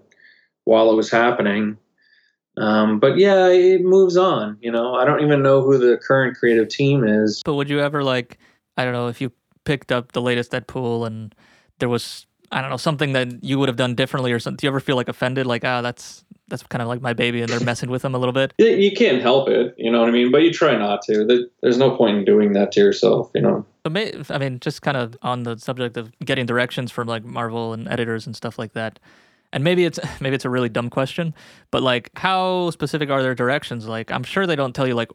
while 0.65 0.91
it 0.91 0.97
was 0.97 1.11
happening. 1.11 1.79
Um, 2.59 3.01
but 3.01 3.17
yeah, 3.17 3.49
it 3.49 3.83
moves 3.83 4.19
on. 4.19 4.59
You 4.61 4.71
know, 4.71 4.95
I 4.95 5.07
don't 5.07 5.23
even 5.25 5.43
know 5.43 5.63
who 5.63 5.79
the 5.79 5.97
current 5.97 6.37
creative 6.37 6.69
team 6.69 7.05
is. 7.05 7.43
But 7.43 7.55
would 7.55 7.71
you 7.71 7.81
ever 7.81 8.05
like, 8.05 8.39
I 8.77 8.85
don't 8.85 8.93
know, 8.93 9.09
if 9.09 9.21
you 9.21 9.33
picked 9.65 9.91
up 9.91 10.13
the 10.13 10.21
latest 10.21 10.53
Deadpool 10.53 11.07
and 11.07 11.35
there 11.79 11.89
was 11.89 12.27
I 12.53 12.61
don't 12.61 12.71
know 12.71 12.77
something 12.77 13.13
that 13.13 13.45
you 13.45 13.59
would 13.59 13.69
have 13.69 13.77
done 13.77 13.95
differently 13.95 14.33
or 14.33 14.39
something. 14.39 14.57
Do 14.57 14.67
you 14.67 14.71
ever 14.71 14.81
feel 14.81 14.97
like 14.97 15.09
offended? 15.09 15.47
Like, 15.47 15.65
ah, 15.65 15.83
that's 15.83 16.25
that's 16.49 16.65
kind 16.65 16.83
of 16.83 16.89
like 16.89 17.01
my 17.01 17.13
baby, 17.13 17.41
and 17.41 17.49
they're 17.49 17.61
messing 17.61 17.91
with 17.91 18.03
them 18.03 18.15
a 18.15 18.19
little 18.19 18.33
bit. 18.33 18.53
You 18.59 18.91
can't 18.93 19.23
help 19.23 19.49
it, 19.49 19.75
you 19.79 19.91
know 19.91 20.01
what 20.01 20.09
I 20.09 20.13
mean. 20.13 20.33
But 20.33 20.43
you 20.43 20.53
try 20.53 20.77
not 20.77 21.03
to. 21.03 21.49
There's 21.63 21.79
no 21.79 21.97
point 21.97 22.19
in 22.19 22.25
doing 22.25 22.53
that 22.55 22.73
to 22.73 22.81
yourself, 22.81 23.31
you 23.35 23.41
know. 23.41 23.65
But 23.85 24.31
I 24.31 24.39
mean, 24.39 24.59
just 24.59 24.83
kind 24.83 24.97
of 24.97 25.17
on 25.23 25.45
the 25.45 25.57
subject 25.59 25.97
of 25.97 26.13
getting 26.19 26.47
directions 26.47 26.91
from 26.91 27.07
like 27.07 27.25
Marvel 27.25 27.73
and 27.73 27.89
editors 27.89 28.27
and 28.27 28.35
stuff 28.35 28.59
like 28.59 28.73
that. 28.73 28.99
And 29.53 29.63
maybe 29.63 29.85
it's 29.85 30.01
maybe 30.21 30.35
it's 30.35 30.45
a 30.45 30.51
really 30.51 30.69
dumb 30.69 30.91
question, 30.91 31.35
but 31.71 31.83
like, 31.83 32.11
how 32.17 32.71
specific 32.71 33.11
are 33.11 33.23
their 33.23 33.35
directions? 33.35 33.87
Like, 33.87 34.11
I'm 34.11 34.25
sure 34.25 34.47
they 34.47 34.57
don't 34.57 34.75
tell 34.75 34.89
you 34.89 34.95
like 34.95 35.11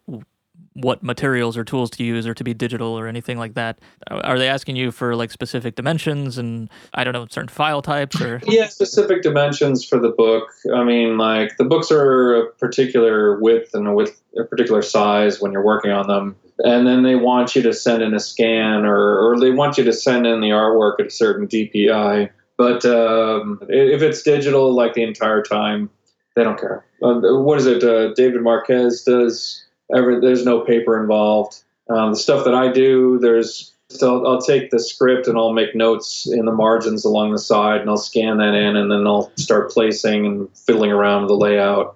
what 0.76 1.02
materials 1.02 1.56
or 1.56 1.64
tools 1.64 1.90
to 1.90 2.04
use 2.04 2.28
or 2.28 2.34
to 2.34 2.44
be 2.44 2.54
digital 2.54 3.00
or 3.00 3.08
anything 3.08 3.38
like 3.38 3.54
that. 3.54 3.80
Are 4.12 4.38
they 4.38 4.50
asking 4.50 4.76
you 4.76 4.92
for 4.92 5.16
like 5.16 5.32
specific 5.32 5.76
dimensions 5.76 6.38
and 6.38 6.70
i 6.94 7.04
don't 7.04 7.14
know 7.14 7.26
certain 7.30 7.48
file 7.48 7.82
types 7.82 8.22
or? 8.22 8.42
Yeah 8.48 8.68
specific 8.68 9.24
dimensions 9.24 9.86
for 9.86 10.00
the 10.00 10.10
book. 10.10 10.50
I 10.74 10.84
mean 10.84 11.18
like 11.18 11.56
the 11.58 11.64
books 11.64 11.92
are 11.92 12.36
a 12.36 12.52
particular 12.54 13.40
width 13.40 13.74
and 13.74 13.88
a 13.88 13.94
width 13.94 14.22
a 14.38 14.44
particular 14.44 14.82
size 14.82 15.42
when 15.42 15.54
you're 15.54 15.64
working 15.64 15.92
on 15.92 16.08
them. 16.08 16.36
And 16.60 16.86
then 16.86 17.04
they 17.04 17.16
want 17.16 17.56
you 17.56 17.62
to 17.64 17.74
send 17.74 18.04
in 18.04 18.14
a 18.14 18.20
scan 18.20 18.86
or, 18.86 19.20
or 19.20 19.40
they 19.40 19.52
want 19.52 19.78
you 19.78 19.86
to 19.86 19.94
send 19.94 20.28
in 20.28 20.42
the 20.42 20.50
artwork 20.50 21.00
at 21.00 21.08
a 21.08 21.10
certain 21.10 21.48
dpi 21.48 22.30
but 22.58 22.86
um, 22.86 23.60
if 23.68 24.02
it's 24.02 24.22
digital 24.24 24.74
like 24.74 24.94
the 24.94 25.04
entire 25.04 25.42
time 25.42 25.90
they 26.36 26.44
don't 26.44 26.60
care. 26.60 26.86
Uh, 27.02 27.20
what 27.40 27.58
is 27.60 27.66
it 27.66 27.84
uh, 27.84 28.14
david 28.14 28.42
marquez 28.42 29.04
does 29.04 29.65
ever 29.94 30.20
there's 30.22 30.46
no 30.46 30.62
paper 30.62 31.00
involved. 31.02 31.64
Um, 31.90 32.14
the 32.14 32.20
stuff 32.20 32.46
that 32.46 32.56
I 32.56 32.72
do, 32.72 33.20
there's 33.20 33.76
so 33.90 34.26
I'll 34.26 34.42
take 34.42 34.72
the 34.72 34.80
script 34.80 35.28
and 35.28 35.38
I'll 35.38 35.54
make 35.54 35.76
notes 35.76 36.28
in 36.32 36.46
the 36.46 36.52
margins 36.52 37.06
along 37.06 37.32
the 37.32 37.40
side 37.40 37.82
and 37.82 37.90
I'll 37.90 37.98
scan 37.98 38.38
that 38.38 38.54
in 38.54 38.76
and 38.76 38.92
then 38.92 39.06
I'll 39.06 39.32
start 39.38 39.72
placing 39.72 40.26
and 40.26 40.50
fiddling 40.58 40.92
around 40.92 41.22
with 41.22 41.30
the 41.30 41.36
layout. 41.36 41.96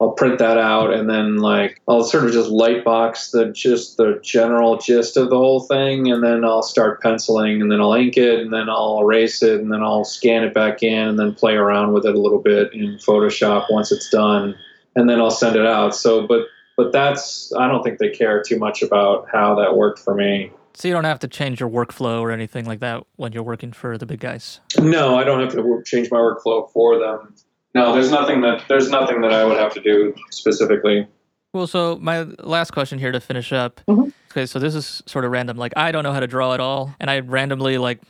I'll 0.00 0.10
print 0.10 0.40
that 0.40 0.58
out 0.58 0.92
and 0.92 1.08
then 1.08 1.36
like 1.36 1.80
I'll 1.86 2.02
sort 2.02 2.24
of 2.24 2.32
just 2.32 2.50
light 2.50 2.84
box 2.84 3.30
the 3.30 3.52
just 3.52 3.98
the 3.98 4.18
general 4.20 4.78
gist 4.78 5.16
of 5.16 5.30
the 5.30 5.36
whole 5.36 5.60
thing 5.60 6.10
and 6.10 6.24
then 6.24 6.44
I'll 6.44 6.64
start 6.64 7.00
penciling 7.00 7.62
and 7.62 7.70
then 7.70 7.80
I'll 7.80 7.94
ink 7.94 8.16
it 8.16 8.40
and 8.40 8.52
then 8.52 8.68
I'll 8.68 8.98
erase 9.00 9.44
it 9.44 9.60
and 9.60 9.72
then 9.72 9.80
I'll 9.80 10.04
scan 10.04 10.42
it 10.42 10.54
back 10.54 10.82
in 10.82 11.06
and 11.06 11.18
then 11.20 11.36
play 11.36 11.54
around 11.54 11.92
with 11.92 12.04
it 12.04 12.16
a 12.16 12.20
little 12.20 12.40
bit 12.40 12.74
in 12.74 12.96
Photoshop 12.96 13.66
once 13.70 13.92
it's 13.92 14.10
done 14.10 14.56
and 14.96 15.08
then 15.08 15.20
I'll 15.20 15.30
send 15.30 15.54
it 15.54 15.66
out. 15.66 15.94
So 15.94 16.26
but 16.26 16.46
but 16.82 16.92
that's 16.92 17.52
I 17.54 17.68
don't 17.68 17.82
think 17.82 17.98
they 17.98 18.10
care 18.10 18.42
too 18.42 18.58
much 18.58 18.82
about 18.82 19.28
how 19.30 19.54
that 19.56 19.76
worked 19.76 20.00
for 20.00 20.14
me. 20.14 20.50
So 20.74 20.88
you 20.88 20.94
don't 20.94 21.04
have 21.04 21.20
to 21.20 21.28
change 21.28 21.60
your 21.60 21.68
workflow 21.68 22.20
or 22.20 22.30
anything 22.30 22.64
like 22.64 22.80
that 22.80 23.04
when 23.16 23.32
you're 23.32 23.42
working 23.42 23.72
for 23.72 23.98
the 23.98 24.06
big 24.06 24.20
guys. 24.20 24.60
No, 24.80 25.16
I 25.16 25.24
don't 25.24 25.40
have 25.40 25.52
to 25.52 25.62
work, 25.62 25.84
change 25.84 26.10
my 26.10 26.16
workflow 26.16 26.70
for 26.72 26.98
them. 26.98 27.34
No, 27.74 27.92
there's 27.92 28.10
nothing 28.10 28.40
that 28.40 28.64
there's 28.68 28.90
nothing 28.90 29.20
that 29.20 29.32
I 29.32 29.44
would 29.44 29.58
have 29.58 29.72
to 29.74 29.80
do 29.80 30.14
specifically. 30.30 31.06
Well, 31.52 31.66
so 31.66 31.98
my 32.00 32.22
last 32.40 32.72
question 32.72 32.98
here 32.98 33.12
to 33.12 33.20
finish 33.20 33.52
up. 33.52 33.80
Mm-hmm. 33.86 34.08
Okay, 34.32 34.46
so 34.46 34.58
this 34.58 34.74
is 34.74 35.02
sort 35.06 35.24
of 35.24 35.30
random. 35.30 35.56
Like 35.58 35.74
I 35.76 35.92
don't 35.92 36.02
know 36.02 36.12
how 36.12 36.20
to 36.20 36.26
draw 36.26 36.54
at 36.54 36.60
all, 36.60 36.94
and 36.98 37.10
I 37.10 37.20
randomly 37.20 37.78
like 37.78 38.00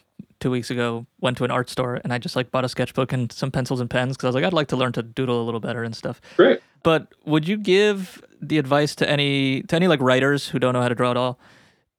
two 0.41 0.51
weeks 0.51 0.71
ago 0.71 1.07
went 1.21 1.37
to 1.37 1.45
an 1.45 1.53
art 1.53 1.71
store 1.71 2.01
and 2.03 2.13
I 2.13 2.19
just 2.19 2.35
like 2.35 2.51
bought 2.51 2.65
a 2.65 2.69
sketchbook 2.69 3.13
and 3.13 3.31
some 3.31 3.53
pencils 3.53 3.81
and 3.81 3.89
pens 3.89 4.17
because 4.17 4.25
I 4.25 4.29
was 4.29 4.35
like 4.35 4.45
I'd 4.45 4.53
like 4.53 4.67
to 4.69 4.77
learn 4.77 4.91
to 4.93 5.03
doodle 5.03 5.41
a 5.41 5.45
little 5.45 5.61
better 5.61 5.85
and 5.85 5.95
stuff. 5.95 6.21
Great. 6.37 6.61
But 6.83 7.09
would 7.25 7.47
you 7.47 7.57
give 7.57 8.23
the 8.41 8.59
advice 8.59 8.95
to 8.97 9.09
any 9.09 9.63
to 9.63 9.77
any 9.77 9.89
like 9.89 10.01
writers 10.01 10.49
who 10.49 10.59
don't 10.59 10.73
know 10.73 10.83
how 10.83 10.89
to 10.89 10.95
draw 10.95 11.11
at 11.11 11.17
all? 11.17 11.39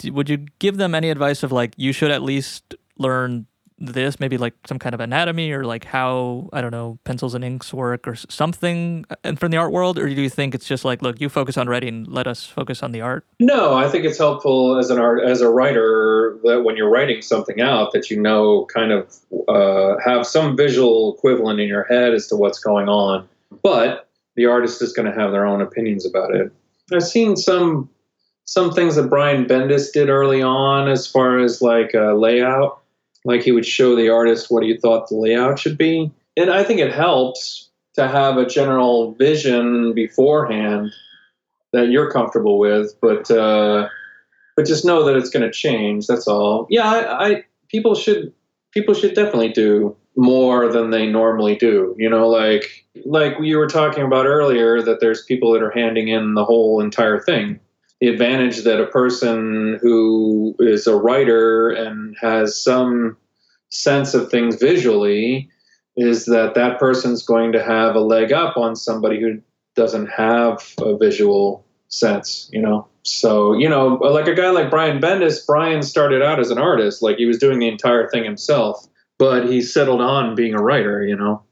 Would 0.04 0.30
you 0.30 0.46
give 0.60 0.78
them 0.78 0.94
any 0.96 1.10
advice 1.10 1.44
of 1.44 1.52
like 1.52 1.74
you 1.78 1.94
should 1.94 2.12
at 2.12 2.22
least 2.22 2.76
learn 2.98 3.48
this, 3.80 4.20
maybe 4.20 4.38
like 4.38 4.54
some 4.68 4.80
kind 4.80 4.94
of 4.94 5.02
anatomy 5.02 5.52
or 5.52 5.66
like 5.66 5.86
how 5.86 6.50
I 6.54 6.62
don't 6.62 6.72
know 6.72 7.00
pencils 7.04 7.34
and 7.34 7.44
inks 7.44 7.74
work 7.74 8.08
or 8.08 8.16
something, 8.16 9.06
uh, 9.10 9.16
and 9.24 9.40
from 9.40 9.52
the 9.52 9.58
art 9.58 9.72
world, 9.72 9.98
or 9.98 10.08
do 10.08 10.22
you 10.22 10.30
think 10.30 10.56
it's 10.56 10.68
just 10.68 10.86
like 10.86 11.02
look, 11.02 11.20
you 11.20 11.30
focus 11.30 11.58
on 11.58 11.68
writing, 11.68 12.06
let 12.06 12.28
us 12.28 12.46
focus 12.46 12.84
on 12.84 12.92
the 12.92 13.02
art? 13.02 13.26
No, 13.40 13.74
I 13.74 13.90
think 13.90 14.06
it's 14.06 14.18
helpful 14.18 14.78
as 14.78 14.90
an 14.90 15.00
art 15.00 15.24
as 15.24 15.42
a 15.42 15.50
writer 15.50 16.38
that 16.44 16.64
when 16.64 16.78
you're 16.78 16.90
writing 16.90 17.22
something 17.22 17.62
out 17.62 17.92
that 17.94 18.10
you 18.10 18.22
know 18.22 18.66
kind 18.66 18.92
of 18.92 19.16
uh, 19.48 19.98
have 20.04 20.26
some 20.26 20.56
visual 20.56 21.16
equivalent 21.16 21.60
in 21.60 21.68
your 21.68 21.84
head 21.84 22.14
as 22.14 22.28
to 22.28 22.36
what's 22.36 22.60
going 22.60 22.88
on. 22.88 23.28
But 23.62 24.08
the 24.36 24.46
artist 24.46 24.82
is 24.82 24.94
going 24.94 25.12
to 25.12 25.20
have 25.20 25.32
their 25.32 25.46
own 25.46 25.62
opinions 25.62 26.06
about 26.06 26.36
it. 26.36 26.52
I've 26.92 27.04
seen 27.04 27.36
some 27.36 27.90
some 28.46 28.72
things 28.72 28.96
that 28.96 29.10
Brian 29.10 29.46
Bendis 29.46 29.92
did 29.94 30.10
early 30.10 30.42
on 30.42 30.90
as 30.90 31.08
far 31.08 31.40
as 31.40 31.62
like 31.62 31.96
uh, 31.96 32.14
layout. 32.14 32.82
Like 33.26 33.42
he 33.42 33.54
would 33.54 33.66
show 33.66 33.96
the 33.96 34.10
artist 34.10 34.48
what 34.50 34.64
he 34.64 34.78
thought 34.78 35.08
the 35.08 35.16
layout 35.16 35.60
should 35.60 35.78
be. 35.78 36.12
And 36.36 36.50
I 36.50 36.64
think 36.64 36.82
it 36.82 36.94
helps 36.94 37.70
to 37.94 38.08
have 38.08 38.38
a 38.38 38.46
general 38.46 39.14
vision 39.14 39.94
beforehand 39.94 40.92
that 41.72 41.90
you're 41.90 42.12
comfortable 42.12 42.60
with, 42.60 42.94
but 43.02 43.30
uh, 43.32 43.88
but 44.56 44.66
just 44.66 44.86
know 44.86 45.04
that 45.06 45.16
it's 45.16 45.30
going 45.30 45.44
to 45.44 45.52
change. 45.52 46.08
That's 46.08 46.28
all. 46.28 46.68
Yeah, 46.70 46.88
I, 46.88 47.28
I 47.28 47.44
people 47.70 47.96
should 47.96 48.34
people 48.72 48.94
should 48.94 49.16
definitely 49.16 49.50
do 49.50 49.96
more 50.16 50.72
than 50.72 50.90
they 50.90 51.08
normally 51.08 51.56
do. 51.56 51.96
You 51.98 52.10
know, 52.10 52.28
like 52.28 52.86
like 53.06 53.36
you 53.42 53.58
were 53.58 53.68
talking 53.68 54.04
about 54.04 54.26
earlier, 54.26 54.82
that 54.82 55.00
there's 55.00 55.24
people 55.26 55.54
that 55.54 55.64
are 55.64 55.72
handing 55.72 56.08
in 56.08 56.34
the 56.36 56.46
whole 56.46 56.80
entire 56.82 57.20
thing. 57.20 57.60
The 58.00 58.08
advantage 58.10 58.64
that 58.64 58.82
a 58.82 58.88
person 58.88 59.80
who 59.82 60.56
is 60.60 60.88
a 60.88 60.96
writer 60.96 61.70
and 61.70 62.16
has 62.20 62.62
some 62.62 63.18
sense 63.70 64.14
of 64.14 64.30
things 64.30 64.56
visually 64.58 65.50
is 65.96 66.26
that 66.26 66.54
that 66.56 66.80
person's 66.80 67.24
going 67.24 67.52
to 67.54 67.64
have 67.64 67.96
a 67.96 68.00
leg 68.02 68.32
up 68.32 68.58
on 68.58 68.76
somebody 68.76 69.20
who 69.20 69.42
doesn't 69.76 70.08
have 70.08 70.74
a 70.80 70.98
visual 70.98 71.66
sense, 71.88 72.50
you 72.52 72.62
know. 72.62 72.88
So, 73.04 73.54
you 73.54 73.70
know, 73.70 73.96
like 74.02 74.28
a 74.28 74.34
guy 74.34 74.50
like 74.50 74.70
Brian 74.70 75.00
Bendis, 75.00 75.46
Brian 75.46 75.84
started 75.84 76.22
out 76.22 76.40
as 76.40 76.52
an 76.52 76.58
artist, 76.58 77.02
like 77.02 77.18
he 77.18 77.26
was 77.26 77.38
doing 77.38 77.60
the 77.60 77.68
entire 77.68 78.10
thing 78.10 78.24
himself, 78.24 78.88
but 79.18 79.50
he 79.50 79.62
settled 79.62 80.02
on 80.02 80.36
being 80.36 80.54
a 80.54 80.62
writer, 80.62 81.04
you 81.04 81.16
know. 81.16 81.44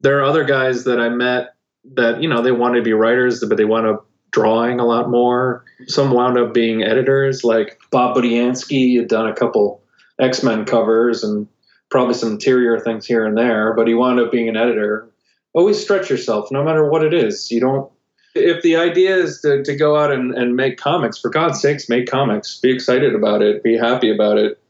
There 0.00 0.18
are 0.20 0.24
other 0.24 0.44
guys 0.44 0.84
that 0.84 1.00
I 1.00 1.08
met 1.08 1.54
that, 1.94 2.22
you 2.22 2.28
know, 2.28 2.42
they 2.42 2.52
wanted 2.52 2.76
to 2.76 2.84
be 2.84 2.92
writers, 2.92 3.44
but 3.44 3.56
they 3.56 3.64
wound 3.64 3.86
up 3.86 4.06
drawing 4.30 4.78
a 4.78 4.84
lot 4.84 5.10
more. 5.10 5.64
Some 5.86 6.12
wound 6.12 6.38
up 6.38 6.54
being 6.54 6.82
editors, 6.82 7.44
like 7.44 7.78
Bob 7.90 8.16
Budiansky 8.16 8.98
had 8.98 9.08
done 9.08 9.26
a 9.26 9.34
couple 9.34 9.82
X 10.20 10.42
Men 10.42 10.64
covers 10.64 11.24
and 11.24 11.48
probably 11.90 12.14
some 12.14 12.32
interior 12.32 12.78
things 12.78 13.06
here 13.06 13.24
and 13.24 13.36
there, 13.36 13.74
but 13.74 13.88
he 13.88 13.94
wound 13.94 14.20
up 14.20 14.30
being 14.30 14.48
an 14.48 14.56
editor. 14.56 15.08
Always 15.54 15.82
stretch 15.82 16.10
yourself, 16.10 16.50
no 16.52 16.62
matter 16.62 16.88
what 16.88 17.02
it 17.02 17.14
is. 17.14 17.50
You 17.50 17.60
don't 17.60 17.90
if 18.34 18.62
the 18.62 18.76
idea 18.76 19.16
is 19.16 19.40
to, 19.40 19.62
to 19.62 19.76
go 19.76 19.96
out 19.96 20.12
and, 20.12 20.34
and 20.34 20.54
make 20.54 20.76
comics, 20.78 21.18
for 21.18 21.30
God's 21.30 21.60
sakes, 21.60 21.88
make 21.88 22.08
comics. 22.08 22.58
Be 22.60 22.72
excited 22.72 23.14
about 23.14 23.42
it. 23.42 23.62
Be 23.62 23.76
happy 23.76 24.12
about 24.12 24.38
it. 24.38 24.60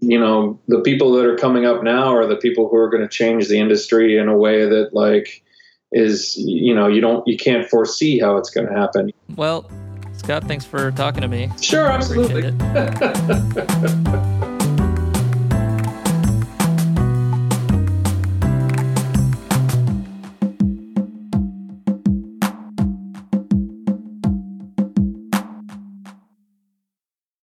You 0.00 0.18
know, 0.18 0.58
the 0.68 0.80
people 0.80 1.12
that 1.12 1.26
are 1.26 1.36
coming 1.36 1.66
up 1.66 1.82
now 1.82 2.14
are 2.14 2.26
the 2.26 2.36
people 2.36 2.68
who 2.68 2.76
are 2.76 2.88
going 2.88 3.02
to 3.02 3.08
change 3.08 3.48
the 3.48 3.58
industry 3.58 4.16
in 4.16 4.28
a 4.28 4.36
way 4.36 4.66
that 4.66 4.94
like 4.94 5.42
is 5.92 6.36
you 6.36 6.74
know 6.74 6.86
you 6.86 7.00
don't 7.00 7.26
you 7.26 7.36
can't 7.36 7.68
foresee 7.68 8.18
how 8.18 8.36
it's 8.36 8.50
going 8.50 8.66
to 8.66 8.72
happen. 8.72 9.12
Well, 9.36 9.70
Scott, 10.14 10.44
thanks 10.44 10.64
for 10.64 10.90
talking 10.92 11.22
to 11.22 11.28
me. 11.28 11.50
Sure, 11.60 11.86
absolutely. 11.86 12.50